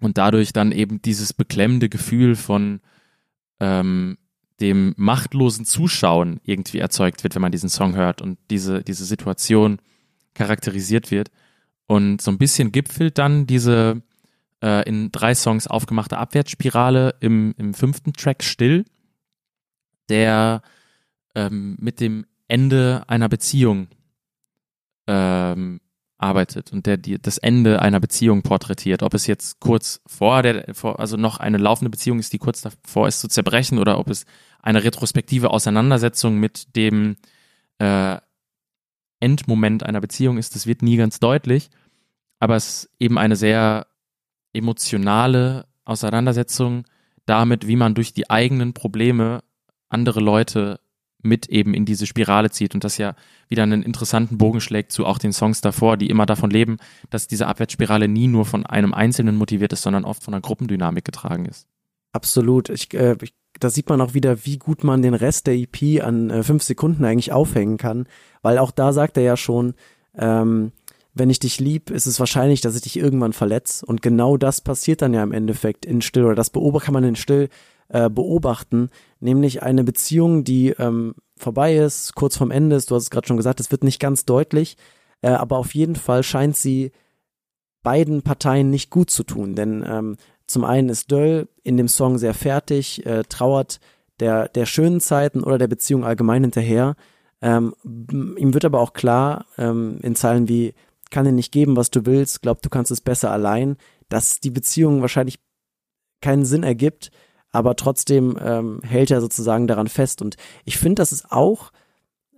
und 0.00 0.18
dadurch 0.18 0.52
dann 0.52 0.72
eben 0.72 1.02
dieses 1.02 1.32
beklemmende 1.32 1.88
Gefühl 1.88 2.36
von 2.36 2.80
ähm, 3.60 4.18
dem 4.60 4.94
machtlosen 4.96 5.64
Zuschauen 5.66 6.40
irgendwie 6.44 6.78
erzeugt 6.78 7.24
wird, 7.24 7.34
wenn 7.34 7.42
man 7.42 7.52
diesen 7.52 7.68
Song 7.68 7.94
hört 7.94 8.22
und 8.22 8.38
diese, 8.50 8.82
diese 8.82 9.04
Situation 9.04 9.78
charakterisiert 10.34 11.10
wird. 11.10 11.30
Und 11.86 12.20
so 12.20 12.30
ein 12.30 12.38
bisschen 12.38 12.72
gipfelt 12.72 13.18
dann 13.18 13.46
diese 13.46 14.02
äh, 14.62 14.88
in 14.88 15.12
drei 15.12 15.34
Songs 15.34 15.66
aufgemachte 15.66 16.18
Abwärtsspirale 16.18 17.14
im, 17.20 17.54
im 17.58 17.74
fünften 17.74 18.12
Track 18.12 18.42
still, 18.42 18.84
der 20.08 20.62
ähm, 21.34 21.76
mit 21.78 22.00
dem 22.00 22.26
Ende 22.48 23.04
einer 23.06 23.28
Beziehung 23.28 23.88
ähm, 25.06 25.80
arbeitet 26.18 26.72
und 26.72 26.86
der 26.86 26.96
die, 26.96 27.20
das 27.20 27.38
Ende 27.38 27.82
einer 27.82 28.00
Beziehung 28.00 28.42
porträtiert. 28.42 29.02
Ob 29.02 29.14
es 29.14 29.26
jetzt 29.26 29.60
kurz 29.60 30.00
vor 30.06 30.42
der, 30.42 30.74
vor, 30.74 30.98
also 30.98 31.16
noch 31.16 31.38
eine 31.38 31.58
laufende 31.58 31.90
Beziehung 31.90 32.18
ist, 32.18 32.32
die 32.32 32.38
kurz 32.38 32.62
davor 32.62 33.08
ist 33.08 33.20
zu 33.20 33.28
zerbrechen, 33.28 33.78
oder 33.78 33.98
ob 33.98 34.08
es 34.08 34.24
eine 34.62 34.82
retrospektive 34.82 35.50
Auseinandersetzung 35.50 36.38
mit 36.38 36.74
dem 36.76 37.16
äh, 37.78 38.16
Endmoment 39.20 39.82
einer 39.82 40.00
Beziehung 40.00 40.38
ist, 40.38 40.54
das 40.54 40.66
wird 40.66 40.82
nie 40.82 40.96
ganz 40.96 41.20
deutlich. 41.20 41.70
Aber 42.38 42.56
es 42.56 42.84
ist 42.84 42.90
eben 42.98 43.18
eine 43.18 43.36
sehr 43.36 43.86
emotionale 44.52 45.66
Auseinandersetzung 45.84 46.84
damit, 47.26 47.66
wie 47.66 47.76
man 47.76 47.94
durch 47.94 48.14
die 48.14 48.30
eigenen 48.30 48.72
Probleme 48.72 49.42
andere 49.88 50.20
Leute 50.20 50.80
mit 51.26 51.48
eben 51.48 51.74
in 51.74 51.84
diese 51.84 52.06
Spirale 52.06 52.50
zieht 52.50 52.74
und 52.74 52.84
das 52.84 52.98
ja 52.98 53.14
wieder 53.48 53.62
einen 53.62 53.82
interessanten 53.82 54.38
Bogen 54.38 54.60
schlägt 54.60 54.92
zu 54.92 55.04
auch 55.06 55.18
den 55.18 55.32
Songs 55.32 55.60
davor, 55.60 55.96
die 55.96 56.08
immer 56.08 56.26
davon 56.26 56.50
leben, 56.50 56.78
dass 57.10 57.28
diese 57.28 57.46
Abwärtsspirale 57.46 58.08
nie 58.08 58.28
nur 58.28 58.44
von 58.44 58.66
einem 58.66 58.94
Einzelnen 58.94 59.36
motiviert 59.36 59.72
ist, 59.72 59.82
sondern 59.82 60.04
oft 60.04 60.22
von 60.22 60.34
einer 60.34 60.40
Gruppendynamik 60.40 61.04
getragen 61.04 61.46
ist. 61.46 61.66
Absolut. 62.12 62.70
Ich, 62.70 62.92
äh, 62.94 63.16
ich, 63.22 63.34
da 63.60 63.70
sieht 63.70 63.88
man 63.88 64.00
auch 64.00 64.14
wieder, 64.14 64.44
wie 64.44 64.58
gut 64.58 64.84
man 64.84 65.02
den 65.02 65.14
Rest 65.14 65.46
der 65.46 65.54
EP 65.54 66.02
an 66.02 66.30
äh, 66.30 66.42
fünf 66.42 66.62
Sekunden 66.62 67.04
eigentlich 67.04 67.32
aufhängen 67.32 67.76
kann, 67.76 68.06
weil 68.42 68.58
auch 68.58 68.70
da 68.70 68.92
sagt 68.92 69.16
er 69.16 69.22
ja 69.22 69.36
schon, 69.36 69.74
ähm, 70.16 70.72
wenn 71.16 71.30
ich 71.30 71.38
dich 71.38 71.60
lieb, 71.60 71.90
ist 71.90 72.06
es 72.06 72.20
wahrscheinlich, 72.20 72.60
dass 72.60 72.76
ich 72.76 72.82
dich 72.82 72.98
irgendwann 72.98 73.32
verletze. 73.32 73.86
Und 73.86 74.02
genau 74.02 74.36
das 74.36 74.60
passiert 74.60 75.00
dann 75.00 75.14
ja 75.14 75.22
im 75.22 75.32
Endeffekt 75.32 75.86
in 75.86 76.02
Still 76.02 76.24
oder 76.24 76.34
das 76.34 76.50
beobacht, 76.50 76.84
kann 76.84 76.94
man 76.94 77.04
in 77.04 77.16
Still 77.16 77.48
äh, 77.88 78.10
beobachten, 78.10 78.90
nämlich 79.20 79.62
eine 79.62 79.84
Beziehung, 79.84 80.44
die 80.44 80.70
ähm, 80.70 81.14
vorbei 81.36 81.76
ist, 81.76 82.14
kurz 82.14 82.36
vorm 82.36 82.50
Ende 82.50 82.76
ist, 82.76 82.90
du 82.90 82.94
hast 82.94 83.04
es 83.04 83.10
gerade 83.10 83.26
schon 83.26 83.36
gesagt, 83.36 83.60
es 83.60 83.70
wird 83.70 83.84
nicht 83.84 84.00
ganz 84.00 84.24
deutlich, 84.24 84.76
äh, 85.22 85.28
aber 85.28 85.58
auf 85.58 85.74
jeden 85.74 85.96
Fall 85.96 86.22
scheint 86.22 86.56
sie 86.56 86.92
beiden 87.82 88.22
Parteien 88.22 88.70
nicht 88.70 88.90
gut 88.90 89.10
zu 89.10 89.22
tun, 89.22 89.54
denn 89.54 89.84
ähm, 89.86 90.16
zum 90.46 90.64
einen 90.64 90.88
ist 90.88 91.10
Döll 91.10 91.48
in 91.62 91.76
dem 91.76 91.88
Song 91.88 92.18
sehr 92.18 92.34
fertig, 92.34 93.04
äh, 93.06 93.24
trauert 93.24 93.80
der, 94.20 94.48
der 94.48 94.66
schönen 94.66 95.00
Zeiten 95.00 95.42
oder 95.42 95.58
der 95.58 95.68
Beziehung 95.68 96.04
allgemein 96.04 96.42
hinterher. 96.42 96.96
Ähm, 97.42 97.74
ihm 97.84 98.54
wird 98.54 98.64
aber 98.64 98.80
auch 98.80 98.92
klar, 98.92 99.46
ähm, 99.58 99.98
in 100.02 100.14
Zeilen 100.14 100.48
wie, 100.48 100.74
kann 101.10 101.24
dir 101.24 101.32
nicht 101.32 101.52
geben, 101.52 101.76
was 101.76 101.90
du 101.90 102.06
willst, 102.06 102.42
glaub, 102.42 102.62
du 102.62 102.68
kannst 102.68 102.90
es 102.90 103.00
besser 103.00 103.30
allein, 103.30 103.76
dass 104.08 104.40
die 104.40 104.50
Beziehung 104.50 105.00
wahrscheinlich 105.00 105.38
keinen 106.20 106.44
Sinn 106.44 106.62
ergibt, 106.62 107.10
aber 107.56 107.76
trotzdem 107.76 108.38
ähm, 108.40 108.80
hält 108.82 109.10
er 109.10 109.20
sozusagen 109.20 109.66
daran 109.66 109.88
fest. 109.88 110.22
Und 110.22 110.36
ich 110.64 110.78
finde, 110.78 110.96
das 110.96 111.12
ist 111.12 111.32
auch, 111.32 111.72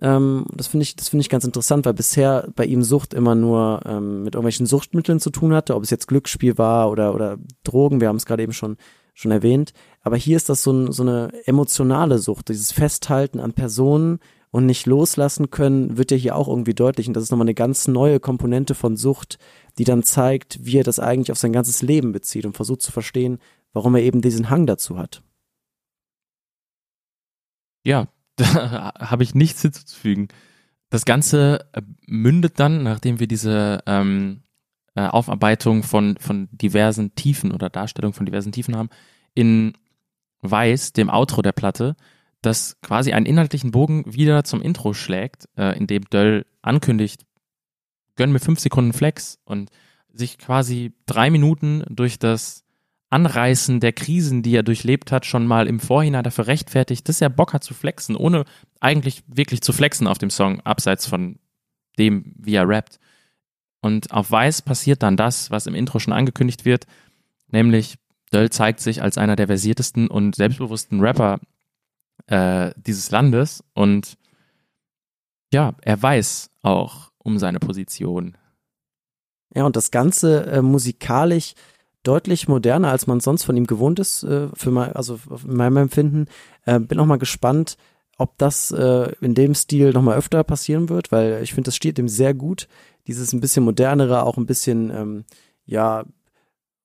ähm, 0.01 0.45
das 0.53 0.67
finde 0.67 0.83
ich, 0.83 0.95
das 0.95 1.09
finde 1.09 1.21
ich 1.21 1.29
ganz 1.29 1.43
interessant, 1.43 1.85
weil 1.85 1.93
bisher 1.93 2.49
bei 2.55 2.65
ihm 2.65 2.83
Sucht 2.83 3.13
immer 3.13 3.35
nur 3.35 3.81
ähm, 3.85 4.23
mit 4.23 4.35
irgendwelchen 4.35 4.65
Suchtmitteln 4.65 5.19
zu 5.19 5.29
tun 5.29 5.53
hatte, 5.53 5.75
ob 5.75 5.83
es 5.83 5.89
jetzt 5.89 6.07
Glücksspiel 6.07 6.57
war 6.57 6.89
oder 6.89 7.13
oder 7.13 7.37
Drogen. 7.63 8.01
Wir 8.01 8.07
haben 8.07 8.15
es 8.15 8.25
gerade 8.25 8.43
eben 8.43 8.53
schon 8.53 8.77
schon 9.19 9.31
erwähnt. 9.31 9.73
Aber 10.01 10.15
hier 10.15 10.37
ist 10.37 10.49
das 10.49 10.63
so, 10.63 10.71
ein, 10.71 10.91
so 10.91 11.03
eine 11.03 11.29
emotionale 11.45 12.19
Sucht, 12.19 12.47
dieses 12.47 12.71
Festhalten 12.71 13.39
an 13.39 13.53
Personen 13.53 14.19
und 14.51 14.65
nicht 14.65 14.85
loslassen 14.85 15.51
können, 15.51 15.97
wird 15.97 16.11
ja 16.11 16.17
hier 16.17 16.35
auch 16.35 16.47
irgendwie 16.47 16.73
deutlich. 16.73 17.07
Und 17.07 17.13
das 17.15 17.23
ist 17.23 17.31
nochmal 17.31 17.45
eine 17.45 17.53
ganz 17.53 17.87
neue 17.87 18.19
Komponente 18.19 18.75
von 18.75 18.95
Sucht, 18.95 19.37
die 19.77 19.83
dann 19.83 20.03
zeigt, 20.03 20.65
wie 20.65 20.77
er 20.77 20.83
das 20.83 20.99
eigentlich 20.99 21.31
auf 21.31 21.37
sein 21.37 21.53
ganzes 21.53 21.81
Leben 21.81 22.11
bezieht 22.11 22.45
und 22.45 22.55
versucht 22.55 22.81
zu 22.81 22.91
verstehen, 22.91 23.39
warum 23.73 23.95
er 23.95 24.01
eben 24.01 24.21
diesen 24.21 24.49
Hang 24.49 24.65
dazu 24.65 24.97
hat. 24.97 25.23
Ja, 27.83 28.07
da 28.35 28.93
habe 28.99 29.23
ich 29.23 29.35
nichts 29.35 29.61
hinzuzufügen. 29.61 30.27
Das 30.89 31.05
Ganze 31.05 31.67
äh, 31.73 31.81
mündet 32.07 32.59
dann, 32.59 32.83
nachdem 32.83 33.19
wir 33.19 33.27
diese 33.27 33.83
ähm, 33.85 34.41
äh, 34.95 35.05
Aufarbeitung 35.07 35.83
von, 35.83 36.17
von 36.17 36.49
diversen 36.51 37.13
Tiefen 37.15 37.51
oder 37.51 37.69
Darstellung 37.69 38.13
von 38.13 38.25
diversen 38.25 38.51
Tiefen 38.51 38.75
haben, 38.75 38.89
in 39.33 39.73
Weiß, 40.41 40.93
dem 40.93 41.09
Outro 41.09 41.41
der 41.41 41.51
Platte, 41.51 41.95
das 42.41 42.79
quasi 42.81 43.11
einen 43.11 43.25
inhaltlichen 43.25 43.71
Bogen 43.71 44.03
wieder 44.11 44.43
zum 44.43 44.61
Intro 44.61 44.93
schlägt, 44.93 45.49
äh, 45.57 45.77
in 45.77 45.85
dem 45.85 46.05
Döll 46.05 46.45
ankündigt, 46.61 47.25
gönn 48.15 48.31
mir 48.31 48.39
fünf 48.39 48.59
Sekunden 48.59 48.93
Flex 48.93 49.39
und 49.43 49.69
sich 50.11 50.37
quasi 50.37 50.93
drei 51.05 51.29
Minuten 51.29 51.83
durch 51.89 52.19
das 52.19 52.63
Anreißen 53.09 53.79
der 53.79 53.93
Krisen, 53.93 54.43
die 54.43 54.55
er 54.55 54.63
durchlebt 54.63 55.11
hat, 55.11 55.25
schon 55.25 55.47
mal 55.47 55.67
im 55.67 55.79
Vorhinein 55.79 56.23
dafür 56.23 56.47
rechtfertigt, 56.47 57.09
dass 57.09 57.21
er 57.21 57.29
Bock 57.29 57.53
hat 57.53 57.63
zu 57.63 57.73
flexen, 57.73 58.15
ohne 58.15 58.45
eigentlich 58.79 59.23
wirklich 59.27 59.61
zu 59.61 59.73
flexen 59.73 60.07
auf 60.07 60.19
dem 60.19 60.29
Song, 60.29 60.61
abseits 60.61 61.07
von 61.07 61.39
dem, 61.97 62.33
wie 62.37 62.55
er 62.55 62.67
rappt. 62.67 62.99
Und 63.81 64.11
auf 64.11 64.29
Weiß 64.29 64.61
passiert 64.61 65.01
dann 65.01 65.17
das, 65.17 65.49
was 65.49 65.65
im 65.65 65.75
Intro 65.75 65.99
schon 65.99 66.13
angekündigt 66.13 66.65
wird, 66.65 66.85
nämlich 67.47 67.97
Döll 68.31 68.51
zeigt 68.51 68.79
sich 68.79 69.01
als 69.01 69.17
einer 69.17 69.35
der 69.35 69.47
versiertesten 69.47 70.07
und 70.07 70.35
selbstbewussten 70.35 70.99
Rapper 70.99 71.39
äh, 72.27 72.71
dieses 72.77 73.09
Landes 73.09 73.63
und 73.73 74.17
ja, 75.51 75.73
er 75.81 75.99
weiß 75.99 76.51
auch 76.61 77.11
um 77.17 77.39
seine 77.39 77.59
Position. 77.59 78.37
Ja, 79.55 79.65
und 79.65 79.75
das 79.75 79.89
Ganze 79.89 80.45
äh, 80.45 80.61
musikalisch 80.61 81.53
deutlich 82.03 82.47
moderner, 82.47 82.89
als 82.89 83.07
man 83.07 83.19
sonst 83.19 83.43
von 83.43 83.57
ihm 83.57 83.67
gewohnt 83.67 83.99
ist, 83.99 84.23
äh, 84.23 84.47
für 84.53 84.71
mein, 84.71 84.93
also 84.93 85.19
in 85.45 85.55
meinem 85.55 85.77
Empfinden. 85.77 86.27
Äh, 86.65 86.79
bin 86.79 86.99
auch 86.99 87.05
mal 87.05 87.17
gespannt, 87.17 87.77
ob 88.17 88.37
das 88.37 88.71
äh, 88.71 89.13
in 89.21 89.33
dem 89.33 89.55
Stil 89.55 89.91
nochmal 89.91 90.17
öfter 90.17 90.43
passieren 90.43 90.89
wird, 90.89 91.11
weil 91.11 91.41
ich 91.41 91.53
finde, 91.53 91.67
das 91.67 91.75
steht 91.75 91.99
ihm 91.99 92.09
sehr 92.09 92.33
gut. 92.33 92.67
Dieses 93.07 93.33
ein 93.33 93.41
bisschen 93.41 93.63
modernere, 93.63 94.23
auch 94.23 94.37
ein 94.37 94.45
bisschen, 94.45 94.91
ähm, 94.91 95.25
ja, 95.65 96.03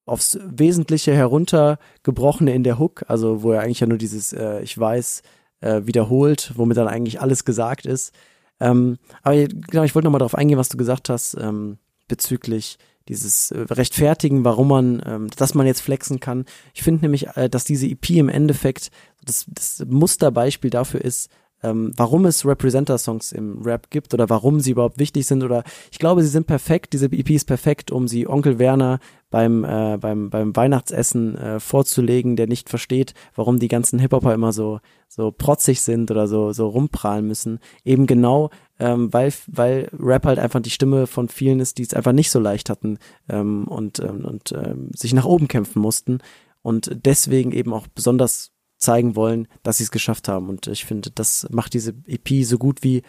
aufs 0.06 0.38
Wesentliche 0.42 1.14
heruntergebrochene 1.14 2.54
in 2.54 2.62
der 2.62 2.78
Hook, 2.78 3.04
also 3.08 3.42
wo 3.42 3.52
er 3.52 3.62
eigentlich 3.62 3.80
ja 3.80 3.86
nur 3.86 3.98
dieses 3.98 4.32
äh, 4.32 4.60
Ich 4.62 4.78
weiß 4.78 5.22
äh, 5.60 5.82
wiederholt, 5.84 6.52
womit 6.56 6.76
dann 6.76 6.88
eigentlich 6.88 7.20
alles 7.20 7.44
gesagt 7.44 7.86
ist. 7.86 8.12
Ähm, 8.60 8.98
aber 9.22 9.36
genau, 9.46 9.82
ich 9.82 9.94
wollte 9.94 10.04
nochmal 10.06 10.18
darauf 10.18 10.34
eingehen, 10.34 10.58
was 10.58 10.68
du 10.68 10.76
gesagt 10.76 11.08
hast 11.08 11.36
ähm, 11.40 11.78
bezüglich 12.06 12.78
dieses 13.08 13.50
äh, 13.50 13.60
Rechtfertigen, 13.60 14.44
warum 14.44 14.68
man, 14.68 15.02
ähm, 15.06 15.28
dass 15.36 15.54
man 15.54 15.66
jetzt 15.66 15.80
flexen 15.80 16.20
kann. 16.20 16.44
Ich 16.74 16.82
finde 16.82 17.02
nämlich, 17.02 17.28
äh, 17.36 17.48
dass 17.48 17.64
diese 17.64 17.86
EP 17.86 18.10
im 18.10 18.28
Endeffekt 18.28 18.90
das, 19.24 19.46
das 19.48 19.84
Musterbeispiel 19.86 20.70
dafür 20.70 21.02
ist, 21.02 21.30
ähm, 21.64 21.92
warum 21.96 22.26
es 22.26 22.44
Representer-Songs 22.44 23.32
im 23.32 23.62
Rap 23.62 23.88
gibt 23.90 24.12
oder 24.12 24.28
warum 24.28 24.60
sie 24.60 24.72
überhaupt 24.72 24.98
wichtig 24.98 25.26
sind 25.26 25.42
oder 25.42 25.64
ich 25.90 25.98
glaube, 25.98 26.22
sie 26.22 26.28
sind 26.28 26.46
perfekt, 26.46 26.92
diese 26.92 27.06
EP 27.06 27.30
ist 27.30 27.46
perfekt, 27.46 27.90
um 27.90 28.06
sie 28.06 28.28
Onkel 28.28 28.58
Werner 28.58 28.98
beim, 29.30 29.64
äh, 29.64 29.96
beim, 29.98 30.28
beim 30.28 30.54
Weihnachtsessen 30.54 31.36
äh, 31.38 31.60
vorzulegen, 31.60 32.36
der 32.36 32.46
nicht 32.46 32.68
versteht, 32.68 33.14
warum 33.34 33.58
die 33.58 33.68
ganzen 33.68 33.98
Hip-Hopper 33.98 34.34
immer 34.34 34.52
so, 34.52 34.80
so 35.08 35.32
protzig 35.32 35.80
sind 35.80 36.10
oder 36.10 36.28
so, 36.28 36.52
so 36.52 36.68
rumprahlen 36.68 37.26
müssen. 37.26 37.58
Eben 37.82 38.06
genau, 38.06 38.50
ähm, 38.78 39.12
weil, 39.12 39.32
weil 39.46 39.88
Rap 39.92 40.26
halt 40.26 40.38
einfach 40.38 40.60
die 40.60 40.70
Stimme 40.70 41.06
von 41.06 41.28
vielen 41.28 41.60
ist, 41.60 41.78
die 41.78 41.82
es 41.82 41.94
einfach 41.94 42.12
nicht 42.12 42.30
so 42.30 42.40
leicht 42.40 42.70
hatten 42.70 42.98
ähm, 43.28 43.66
und, 43.68 44.00
ähm, 44.00 44.24
und 44.24 44.52
ähm, 44.52 44.90
sich 44.94 45.12
nach 45.14 45.24
oben 45.24 45.48
kämpfen 45.48 45.80
mussten 45.80 46.18
und 46.62 46.90
deswegen 47.04 47.52
eben 47.52 47.72
auch 47.72 47.86
besonders 47.86 48.52
zeigen 48.78 49.16
wollen, 49.16 49.48
dass 49.62 49.78
sie 49.78 49.84
es 49.84 49.90
geschafft 49.90 50.28
haben. 50.28 50.48
Und 50.48 50.66
ich 50.66 50.84
finde, 50.84 51.10
das 51.10 51.46
macht 51.50 51.74
diese 51.74 51.94
EP 52.06 52.44
so 52.44 52.58
gut 52.58 52.82
wie 52.82 53.02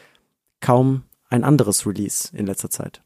kaum 0.62 1.04
ein 1.30 1.44
anderes 1.44 1.86
Release 1.86 2.36
in 2.36 2.46
letzter 2.46 2.70
Zeit. 2.70 3.04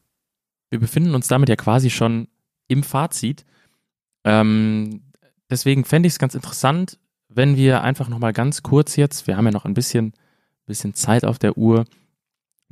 Wir 0.68 0.78
befinden 0.78 1.14
uns 1.14 1.28
damit 1.28 1.48
ja 1.48 1.56
quasi 1.56 1.90
schon 1.90 2.28
im 2.68 2.82
Fazit. 2.82 3.44
Ähm, 4.24 5.02
deswegen 5.48 5.84
fände 5.84 6.06
ich 6.06 6.14
es 6.14 6.18
ganz 6.18 6.34
interessant, 6.34 6.98
wenn 7.28 7.56
wir 7.56 7.82
einfach 7.82 8.08
nochmal 8.08 8.32
ganz 8.32 8.62
kurz 8.62 8.96
jetzt, 8.96 9.26
wir 9.26 9.36
haben 9.36 9.46
ja 9.46 9.52
noch 9.52 9.64
ein 9.64 9.74
bisschen, 9.74 10.12
bisschen 10.66 10.94
Zeit 10.94 11.24
auf 11.24 11.38
der 11.38 11.56
Uhr, 11.56 11.86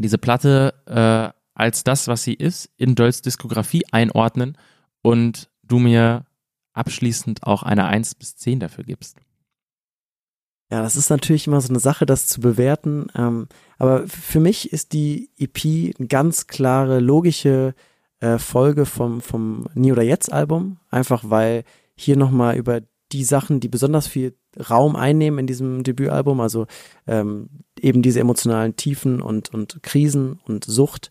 diese 0.03 0.19
Platte 0.19 0.75
äh, 0.87 1.39
als 1.55 1.85
das, 1.85 2.09
was 2.09 2.23
sie 2.23 2.35
ist, 2.35 2.71
in 2.77 2.95
Dölls 2.95 3.23
Diskografie 3.23 3.85
einordnen 3.91 4.57
und 5.03 5.51
du 5.63 5.79
mir 5.79 6.25
abschließend 6.73 7.43
auch 7.43 7.63
eine 7.63 7.87
1 7.87 8.15
bis 8.15 8.37
10 8.37 8.61
dafür 8.61 8.85
gibst. 8.85 9.19
Ja, 10.71 10.83
das 10.83 10.97
ist 10.97 11.11
natürlich 11.11 11.47
immer 11.47 11.61
so 11.61 11.71
eine 11.71 11.81
Sache, 11.81 12.05
das 12.05 12.27
zu 12.27 12.41
bewerten. 12.41 13.07
Ähm, 13.17 13.49
aber 13.79 14.07
für 14.07 14.39
mich 14.39 14.73
ist 14.73 14.93
die 14.93 15.31
EP 15.39 15.95
eine 15.99 16.09
ganz 16.09 16.47
klare, 16.47 17.01
logische 17.01 17.75
äh, 18.21 18.39
Folge 18.39 18.85
vom, 18.85 19.21
vom 19.21 19.67
Nie 19.75 19.93
oder 19.93 20.03
Jetzt 20.03 20.31
Album. 20.31 20.79
Einfach 20.91 21.25
weil 21.27 21.65
hier 21.97 22.17
nochmal 22.17 22.57
über 22.57 22.83
die 23.13 23.25
Sachen, 23.25 23.61
die 23.61 23.69
besonders 23.69 24.07
viel 24.07 24.37
Raum 24.59 24.97
einnehmen 24.97 25.39
in 25.39 25.47
diesem 25.47 25.83
Debütalbum, 25.83 26.41
also 26.41 26.67
ähm, 27.07 27.49
eben 27.81 28.03
diese 28.03 28.21
emotionalen 28.21 28.77
Tiefen 28.77 29.21
und, 29.21 29.53
und 29.55 29.83
Krisen 29.83 30.41
und 30.47 30.65
Sucht, 30.65 31.11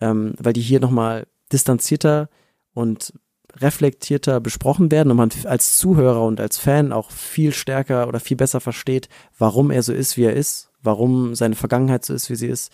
ähm, 0.00 0.34
weil 0.38 0.52
die 0.52 0.60
hier 0.60 0.80
nochmal 0.80 1.26
distanzierter 1.52 2.28
und 2.74 3.12
reflektierter 3.58 4.40
besprochen 4.40 4.90
werden 4.90 5.10
und 5.10 5.16
man 5.16 5.30
als 5.44 5.78
Zuhörer 5.78 6.22
und 6.24 6.40
als 6.40 6.58
Fan 6.58 6.92
auch 6.92 7.10
viel 7.10 7.52
stärker 7.52 8.08
oder 8.08 8.20
viel 8.20 8.36
besser 8.36 8.60
versteht, 8.60 9.08
warum 9.38 9.70
er 9.70 9.82
so 9.82 9.92
ist, 9.92 10.16
wie 10.16 10.24
er 10.24 10.34
ist, 10.34 10.70
warum 10.82 11.34
seine 11.34 11.54
Vergangenheit 11.54 12.04
so 12.04 12.12
ist, 12.12 12.28
wie 12.28 12.36
sie 12.36 12.48
ist 12.48 12.72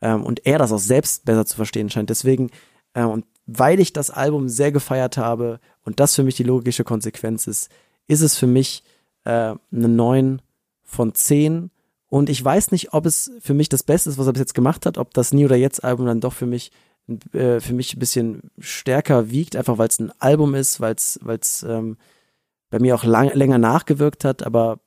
ähm, 0.00 0.24
und 0.24 0.46
er 0.46 0.58
das 0.58 0.72
auch 0.72 0.78
selbst 0.78 1.24
besser 1.24 1.44
zu 1.44 1.56
verstehen 1.56 1.90
scheint. 1.90 2.10
Deswegen 2.10 2.50
Äh, 2.94 3.04
und 3.04 3.24
weil 3.46 3.80
ich 3.80 3.92
das 3.92 4.10
Album 4.10 4.48
sehr 4.48 4.72
gefeiert 4.72 5.16
habe 5.16 5.60
und 5.84 6.00
das 6.00 6.14
für 6.14 6.22
mich 6.22 6.36
die 6.36 6.44
logische 6.44 6.84
Konsequenz 6.84 7.46
ist, 7.46 7.70
ist 8.06 8.20
es 8.20 8.36
für 8.36 8.46
mich 8.46 8.84
äh, 9.24 9.54
eine 9.72 9.88
9 9.88 10.42
von 10.82 11.14
10. 11.14 11.70
Und 12.08 12.28
ich 12.28 12.44
weiß 12.44 12.72
nicht, 12.72 12.92
ob 12.92 13.06
es 13.06 13.32
für 13.40 13.54
mich 13.54 13.68
das 13.68 13.82
Beste 13.82 14.10
ist, 14.10 14.18
was 14.18 14.26
er 14.26 14.32
bis 14.32 14.40
jetzt 14.40 14.54
gemacht 14.54 14.86
hat, 14.86 14.98
ob 14.98 15.14
das 15.14 15.32
Nie 15.32 15.46
oder 15.46 15.56
Jetzt 15.56 15.82
Album 15.82 16.06
dann 16.06 16.20
doch 16.20 16.32
für 16.32 16.46
mich 16.46 16.72
äh, 17.32 17.60
für 17.60 17.72
mich 17.72 17.94
ein 17.94 17.98
bisschen 17.98 18.50
stärker 18.58 19.30
wiegt, 19.30 19.56
einfach 19.56 19.78
weil 19.78 19.88
es 19.88 19.98
ein 19.98 20.12
Album 20.20 20.54
ist, 20.54 20.80
weil 20.80 20.94
es 20.94 21.62
ähm, 21.62 21.96
bei 22.70 22.78
mir 22.78 22.94
auch 22.94 23.04
lang, 23.04 23.32
länger 23.34 23.58
nachgewirkt 23.58 24.24
hat, 24.24 24.44
aber 24.44 24.78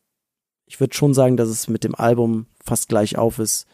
ich 0.65 0.80
würde 0.80 0.96
schon 0.96 1.13
sagen, 1.13 1.38
dass 1.38 1.50
es 1.50 1.68
mit 1.68 1.84
dem 1.84 1.94
Album 1.94 2.48
fast 2.63 2.89
gleich 2.89 3.18
auf 3.18 3.38
ist. 3.38 3.68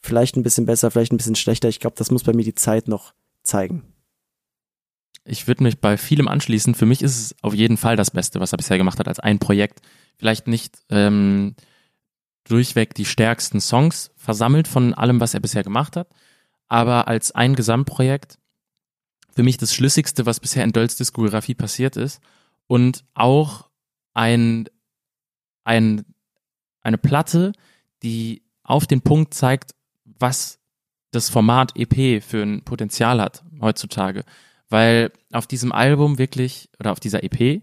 Vielleicht 0.00 0.36
ein 0.36 0.42
bisschen 0.42 0.66
besser, 0.66 0.90
vielleicht 0.90 1.12
ein 1.12 1.16
bisschen 1.16 1.36
schlechter. 1.36 1.68
Ich 1.68 1.80
glaube, 1.80 1.96
das 1.96 2.10
muss 2.10 2.24
bei 2.24 2.34
mir 2.34 2.44
die 2.44 2.54
Zeit 2.54 2.88
noch 2.88 3.14
zeigen. 3.42 3.93
Ich 5.24 5.46
würde 5.46 5.62
mich 5.62 5.80
bei 5.80 5.96
vielem 5.96 6.28
anschließen. 6.28 6.74
Für 6.74 6.86
mich 6.86 7.02
ist 7.02 7.18
es 7.18 7.36
auf 7.42 7.54
jeden 7.54 7.76
Fall 7.76 7.96
das 7.96 8.10
Beste, 8.10 8.40
was 8.40 8.52
er 8.52 8.58
bisher 8.58 8.78
gemacht 8.78 8.98
hat, 8.98 9.08
als 9.08 9.20
ein 9.20 9.38
Projekt. 9.38 9.80
Vielleicht 10.18 10.46
nicht 10.46 10.78
ähm, 10.90 11.54
durchweg 12.44 12.94
die 12.94 13.06
stärksten 13.06 13.60
Songs 13.60 14.12
versammelt 14.16 14.68
von 14.68 14.94
allem, 14.94 15.20
was 15.20 15.34
er 15.34 15.40
bisher 15.40 15.64
gemacht 15.64 15.96
hat, 15.96 16.08
aber 16.68 17.08
als 17.08 17.32
ein 17.32 17.54
Gesamtprojekt 17.54 18.38
für 19.34 19.42
mich 19.42 19.56
das 19.56 19.74
Schlüssigste, 19.74 20.26
was 20.26 20.40
bisher 20.40 20.62
in 20.62 20.72
Dölls 20.72 20.96
Diskografie 20.96 21.54
passiert 21.54 21.96
ist 21.96 22.20
und 22.66 23.04
auch 23.14 23.68
ein, 24.12 24.68
ein, 25.64 26.04
eine 26.82 26.98
Platte, 26.98 27.52
die 28.02 28.42
auf 28.62 28.86
den 28.86 29.00
Punkt 29.00 29.34
zeigt, 29.34 29.74
was 30.04 30.60
das 31.10 31.30
Format 31.30 31.72
EP 31.76 32.22
für 32.22 32.42
ein 32.42 32.62
Potenzial 32.62 33.20
hat 33.20 33.44
heutzutage. 33.60 34.24
Weil 34.74 35.12
auf 35.30 35.46
diesem 35.46 35.70
Album 35.70 36.18
wirklich, 36.18 36.68
oder 36.80 36.90
auf 36.90 36.98
dieser 36.98 37.22
EP, 37.22 37.62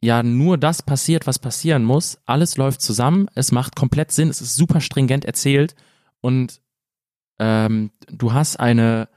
ja 0.00 0.24
nur 0.24 0.58
das 0.58 0.82
passiert, 0.82 1.28
was 1.28 1.38
passieren 1.38 1.84
muss. 1.84 2.18
Alles 2.26 2.56
läuft 2.56 2.80
zusammen, 2.80 3.28
es 3.36 3.52
macht 3.52 3.76
komplett 3.76 4.10
Sinn, 4.10 4.28
es 4.28 4.40
ist 4.40 4.56
super 4.56 4.80
stringent 4.80 5.24
erzählt 5.24 5.76
und 6.20 6.60
ähm, 7.38 7.92
du 8.08 8.32
hast 8.32 8.58
eine 8.58 9.08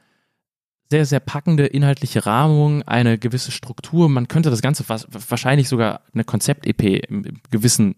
sehr, 0.91 1.07
sehr 1.07 1.21
packende 1.21 1.65
inhaltliche 1.65 2.27
Rahmung, 2.27 2.83
eine 2.83 3.17
gewisse 3.17 3.49
Struktur. 3.49 4.07
Man 4.07 4.27
könnte 4.27 4.51
das 4.51 4.61
Ganze 4.61 4.87
wahrscheinlich 4.87 5.69
sogar 5.69 6.01
eine 6.13 6.23
Konzept-EP 6.23 7.03
im, 7.09 7.41
gewissen, 7.49 7.95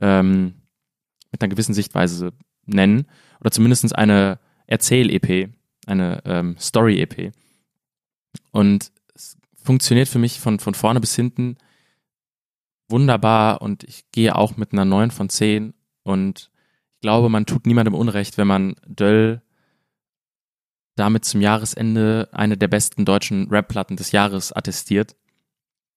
ähm, 0.00 0.54
mit 1.30 1.40
einer 1.40 1.50
gewissen 1.50 1.74
Sichtweise 1.74 2.32
nennen. 2.66 3.06
Oder 3.38 3.52
zumindest 3.52 3.96
eine 3.96 4.40
Erzähl-EP, 4.66 5.48
eine 5.86 6.22
ähm, 6.24 6.56
Story-EP. 6.58 7.32
Und 8.50 8.92
es 9.14 9.36
funktioniert 9.62 10.08
für 10.08 10.18
mich 10.18 10.40
von, 10.40 10.58
von 10.58 10.74
vorne 10.74 11.00
bis 11.00 11.14
hinten 11.14 11.56
wunderbar 12.88 13.62
und 13.62 13.82
ich 13.84 14.04
gehe 14.12 14.36
auch 14.36 14.56
mit 14.56 14.72
einer 14.72 14.84
9 14.84 15.10
von 15.10 15.28
10 15.28 15.74
und 16.04 16.50
ich 16.94 17.00
glaube, 17.00 17.28
man 17.28 17.46
tut 17.46 17.66
niemandem 17.66 17.94
Unrecht, 17.94 18.38
wenn 18.38 18.46
man 18.46 18.76
Döll 18.86 19.42
damit 20.94 21.24
zum 21.24 21.40
Jahresende 21.40 22.28
eine 22.32 22.56
der 22.56 22.68
besten 22.68 23.04
deutschen 23.04 23.48
Rap-Platten 23.48 23.96
des 23.96 24.12
Jahres 24.12 24.52
attestiert. 24.52 25.16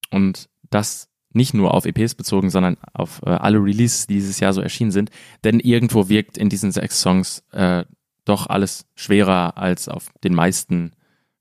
Und 0.09 0.49
das 0.69 1.09
nicht 1.31 1.53
nur 1.53 1.73
auf 1.73 1.85
EPs 1.85 2.15
bezogen, 2.15 2.49
sondern 2.49 2.77
auf 2.93 3.21
äh, 3.23 3.29
alle 3.29 3.57
Releases, 3.57 4.07
die 4.07 4.15
dieses 4.15 4.39
Jahr 4.39 4.53
so 4.53 4.61
erschienen 4.61 4.91
sind. 4.91 5.11
Denn 5.43 5.59
irgendwo 5.59 6.07
wirkt 6.07 6.37
in 6.37 6.49
diesen 6.49 6.71
sechs 6.71 7.01
Songs 7.01 7.43
äh, 7.51 7.83
doch 8.23 8.47
alles 8.47 8.87
schwerer 8.95 9.57
als 9.57 9.89
auf 9.89 10.11
den 10.23 10.33
meisten 10.33 10.93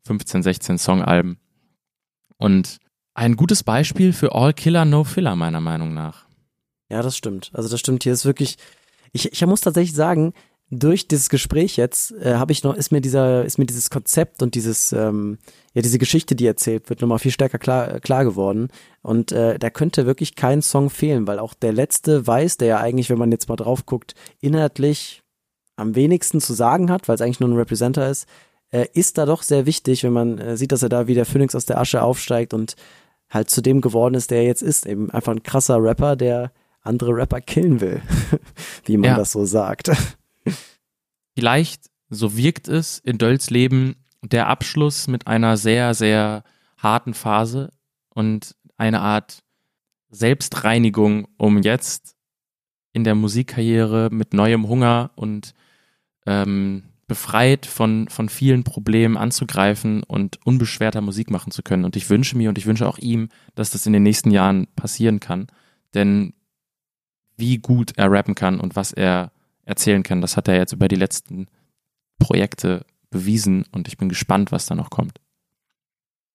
15, 0.05 0.43
16 0.43 0.79
Songalben. 0.79 1.39
Und 2.37 2.79
ein 3.15 3.37
gutes 3.37 3.63
Beispiel 3.63 4.13
für 4.13 4.35
All 4.35 4.53
Killer, 4.53 4.85
No 4.85 5.05
Filler, 5.05 5.37
meiner 5.37 5.61
Meinung 5.61 5.95
nach. 5.95 6.27
Ja, 6.91 7.03
das 7.03 7.17
stimmt. 7.17 7.51
Also 7.55 7.69
das 7.69 7.81
stimmt 7.81 8.03
hier 8.03 8.13
ist 8.13 8.25
wirklich, 8.25 8.57
ich, 9.13 9.33
ich 9.33 9.47
muss 9.47 9.61
tatsächlich 9.61 9.95
sagen, 9.95 10.35
durch 10.71 11.09
dieses 11.09 11.29
Gespräch 11.29 11.77
jetzt 11.77 12.13
äh, 12.13 12.35
habe 12.37 12.53
ich 12.53 12.65
noch 12.65 12.75
ist 12.75 12.91
mir 12.91 13.01
dieser 13.01 13.45
ist 13.45 13.59
mir 13.59 13.67
dieses 13.67 13.91
Konzept 13.91 14.43
und 14.43 14.55
dieses 14.55 14.93
ähm, 14.93 15.39
ja 15.75 15.83
diese 15.83 15.99
Geschichte, 15.99 16.35
die 16.35 16.47
erzählt 16.47 16.89
wird, 16.89 17.01
nochmal 17.01 17.19
viel 17.19 17.31
stärker 17.31 17.59
klar 17.59 18.01
klar 18.01 18.25
geworden 18.25 18.69
und 19.03 19.31
äh, 19.31 19.59
da 19.59 19.71
könnte 19.71 20.07
wirklich 20.07 20.37
kein 20.37 20.63
Song 20.63 20.91
fehlen, 20.91 21.27
weil 21.27 21.39
auch 21.39 21.55
der 21.55 21.73
letzte 21.73 22.27
weiß, 22.27 22.57
der 22.57 22.69
ja 22.69 22.81
eigentlich, 22.81 23.11
wenn 23.11 23.19
man 23.19 23.31
jetzt 23.31 23.49
mal 23.49 23.57
drauf 23.57 23.87
guckt, 23.87 24.15
inhaltlich 24.41 25.23
am 25.77 25.95
wenigsten 25.95 26.41
zu 26.41 26.55
sagen 26.55 26.91
hat, 26.91 27.09
weil 27.09 27.17
es 27.17 27.21
eigentlich 27.21 27.41
nur 27.41 27.51
ein 27.51 27.57
Representer 27.57 28.09
ist, 28.09 28.27
äh, 28.75 28.89
ist 28.93 29.19
da 29.19 29.25
doch 29.25 29.43
sehr 29.43 29.67
wichtig, 29.67 30.03
wenn 30.03 30.13
man 30.13 30.39
äh, 30.39 30.57
sieht, 30.57 30.73
dass 30.73 30.83
er 30.83 30.89
da 30.89 31.07
wie 31.07 31.15
der 31.15 31.27
Phoenix 31.27 31.55
aus 31.55 31.65
der 31.65 31.79
Asche 31.79 32.03
aufsteigt 32.03 32.53
und 32.53 32.75
halt 33.31 33.49
zu 33.49 33.63
dem 33.63 33.81
geworden 33.81 34.15
ist, 34.15 34.33
der 34.33 34.39
er 34.39 34.47
jetzt 34.47 34.63
ist, 34.63 34.85
eben 34.85 35.11
einfach 35.13 35.33
ein 35.33 35.45
krasser 35.45 35.81
Rapper, 35.81 36.17
der 36.17 36.51
andere 36.81 37.13
Rapper 37.13 37.41
killen 37.41 37.81
will, 37.81 38.03
wie 38.85 38.97
man 38.97 39.11
ja. 39.11 39.17
das 39.17 39.31
so 39.31 39.45
sagt. 39.45 39.93
Vielleicht, 41.37 41.89
so 42.11 42.37
wirkt 42.37 42.67
es 42.67 42.99
in 42.99 43.17
Dölls 43.17 43.49
Leben, 43.49 43.95
der 44.23 44.49
Abschluss 44.49 45.07
mit 45.07 45.29
einer 45.29 45.57
sehr, 45.57 45.95
sehr 45.95 46.43
harten 46.77 47.15
Phase 47.15 47.71
und 48.09 48.57
eine 48.77 49.01
Art 49.01 49.45
Selbstreinigung, 50.11 51.29
um 51.37 51.63
jetzt 51.63 52.17
in 52.93 53.05
der 53.05 53.15
Musikkarriere 53.15 54.09
mit 54.11 54.35
neuem 54.35 54.69
Hunger 54.69 55.13
und 55.15 55.55
ähm, 56.27 56.83
befreit 57.15 57.65
von, 57.65 58.09
von 58.09 58.29
vielen 58.29 58.65
Problemen 58.65 59.17
anzugreifen 59.17 60.03
und 60.03 60.45
unbeschwerter 60.45 61.01
Musik 61.01 61.31
machen 61.31 61.53
zu 61.53 61.63
können. 61.63 61.85
Und 61.85 61.95
ich 61.95 62.11
wünsche 62.11 62.37
mir 62.37 62.49
und 62.49 62.59
ich 62.59 62.67
wünsche 62.67 62.89
auch 62.89 62.99
ihm, 62.99 63.29
dass 63.55 63.71
das 63.71 63.87
in 63.87 63.93
den 63.93 64.03
nächsten 64.03 64.33
Jahren 64.33 64.67
passieren 64.75 65.21
kann. 65.21 65.47
Denn 65.95 66.35
wie 67.37 67.59
gut 67.59 67.93
er 67.97 68.11
rappen 68.11 68.35
kann 68.35 68.59
und 68.59 68.75
was 68.75 68.93
er 68.93 69.31
erzählen 69.65 70.03
kann. 70.03 70.23
Das 70.23 70.37
hat 70.37 70.49
er 70.49 70.57
jetzt 70.57 70.73
über 70.73 70.89
die 70.89 70.97
letzten 70.97 71.47
Projekte 72.19 72.85
bewiesen 73.11 73.65
und 73.71 73.87
ich 73.87 73.97
bin 73.97 74.09
gespannt, 74.09 74.51
was 74.51 74.67
da 74.67 74.75
noch 74.75 74.91
kommt. 74.91 75.21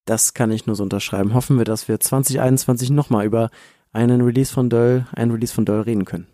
Das 0.06 0.32
kann 0.32 0.50
ich 0.50 0.64
nur 0.64 0.76
so 0.76 0.82
unterschreiben. 0.82 1.34
Hoffen 1.34 1.58
wir, 1.58 1.66
dass 1.66 1.88
wir 1.88 2.00
2021 2.00 2.88
nochmal 2.88 3.26
über 3.26 3.50
einen 3.92 4.22
Release 4.22 4.50
von 4.50 4.70
Döll, 4.70 5.06
einen 5.12 5.30
Release 5.30 5.52
von 5.52 5.66
Döll 5.66 5.82
reden 5.82 6.06
können. 6.06 6.26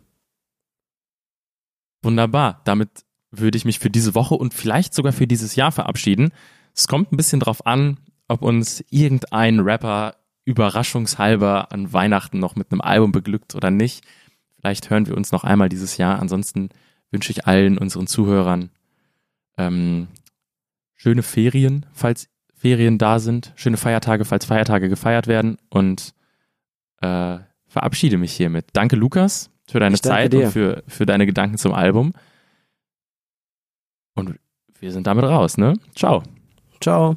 Wunderbar. 2.04 2.60
Damit 2.64 3.05
würde 3.30 3.58
ich 3.58 3.64
mich 3.64 3.78
für 3.78 3.90
diese 3.90 4.14
Woche 4.14 4.34
und 4.34 4.54
vielleicht 4.54 4.94
sogar 4.94 5.12
für 5.12 5.26
dieses 5.26 5.56
Jahr 5.56 5.72
verabschieden. 5.72 6.30
Es 6.74 6.88
kommt 6.88 7.12
ein 7.12 7.16
bisschen 7.16 7.40
drauf 7.40 7.66
an, 7.66 7.98
ob 8.28 8.42
uns 8.42 8.84
irgendein 8.90 9.60
Rapper 9.60 10.16
überraschungshalber 10.44 11.72
an 11.72 11.92
Weihnachten 11.92 12.38
noch 12.38 12.56
mit 12.56 12.70
einem 12.70 12.80
Album 12.80 13.12
beglückt 13.12 13.54
oder 13.54 13.70
nicht. 13.70 14.04
Vielleicht 14.58 14.90
hören 14.90 15.06
wir 15.06 15.16
uns 15.16 15.32
noch 15.32 15.44
einmal 15.44 15.68
dieses 15.68 15.96
Jahr. 15.96 16.18
Ansonsten 16.20 16.70
wünsche 17.10 17.32
ich 17.32 17.46
allen 17.46 17.78
unseren 17.78 18.06
Zuhörern 18.06 18.70
ähm, 19.58 20.08
schöne 20.94 21.22
Ferien, 21.22 21.86
falls 21.92 22.28
Ferien 22.54 22.98
da 22.98 23.18
sind, 23.18 23.52
schöne 23.56 23.76
Feiertage, 23.76 24.24
falls 24.24 24.44
Feiertage 24.44 24.88
gefeiert 24.88 25.26
werden 25.26 25.58
und 25.68 26.14
äh, 27.00 27.38
verabschiede 27.66 28.16
mich 28.16 28.32
hiermit. 28.32 28.66
Danke, 28.72 28.96
Lukas, 28.96 29.50
für 29.68 29.80
deine 29.80 30.00
Zeit 30.00 30.32
dir. 30.32 30.46
und 30.46 30.52
für, 30.52 30.82
für 30.86 31.06
deine 31.06 31.26
Gedanken 31.26 31.58
zum 31.58 31.74
Album. 31.74 32.12
Und 34.16 34.38
wir 34.80 34.92
sind 34.92 35.06
damit 35.06 35.24
raus, 35.24 35.56
ne? 35.56 35.74
Ciao. 35.94 36.22
Ciao. 36.80 37.16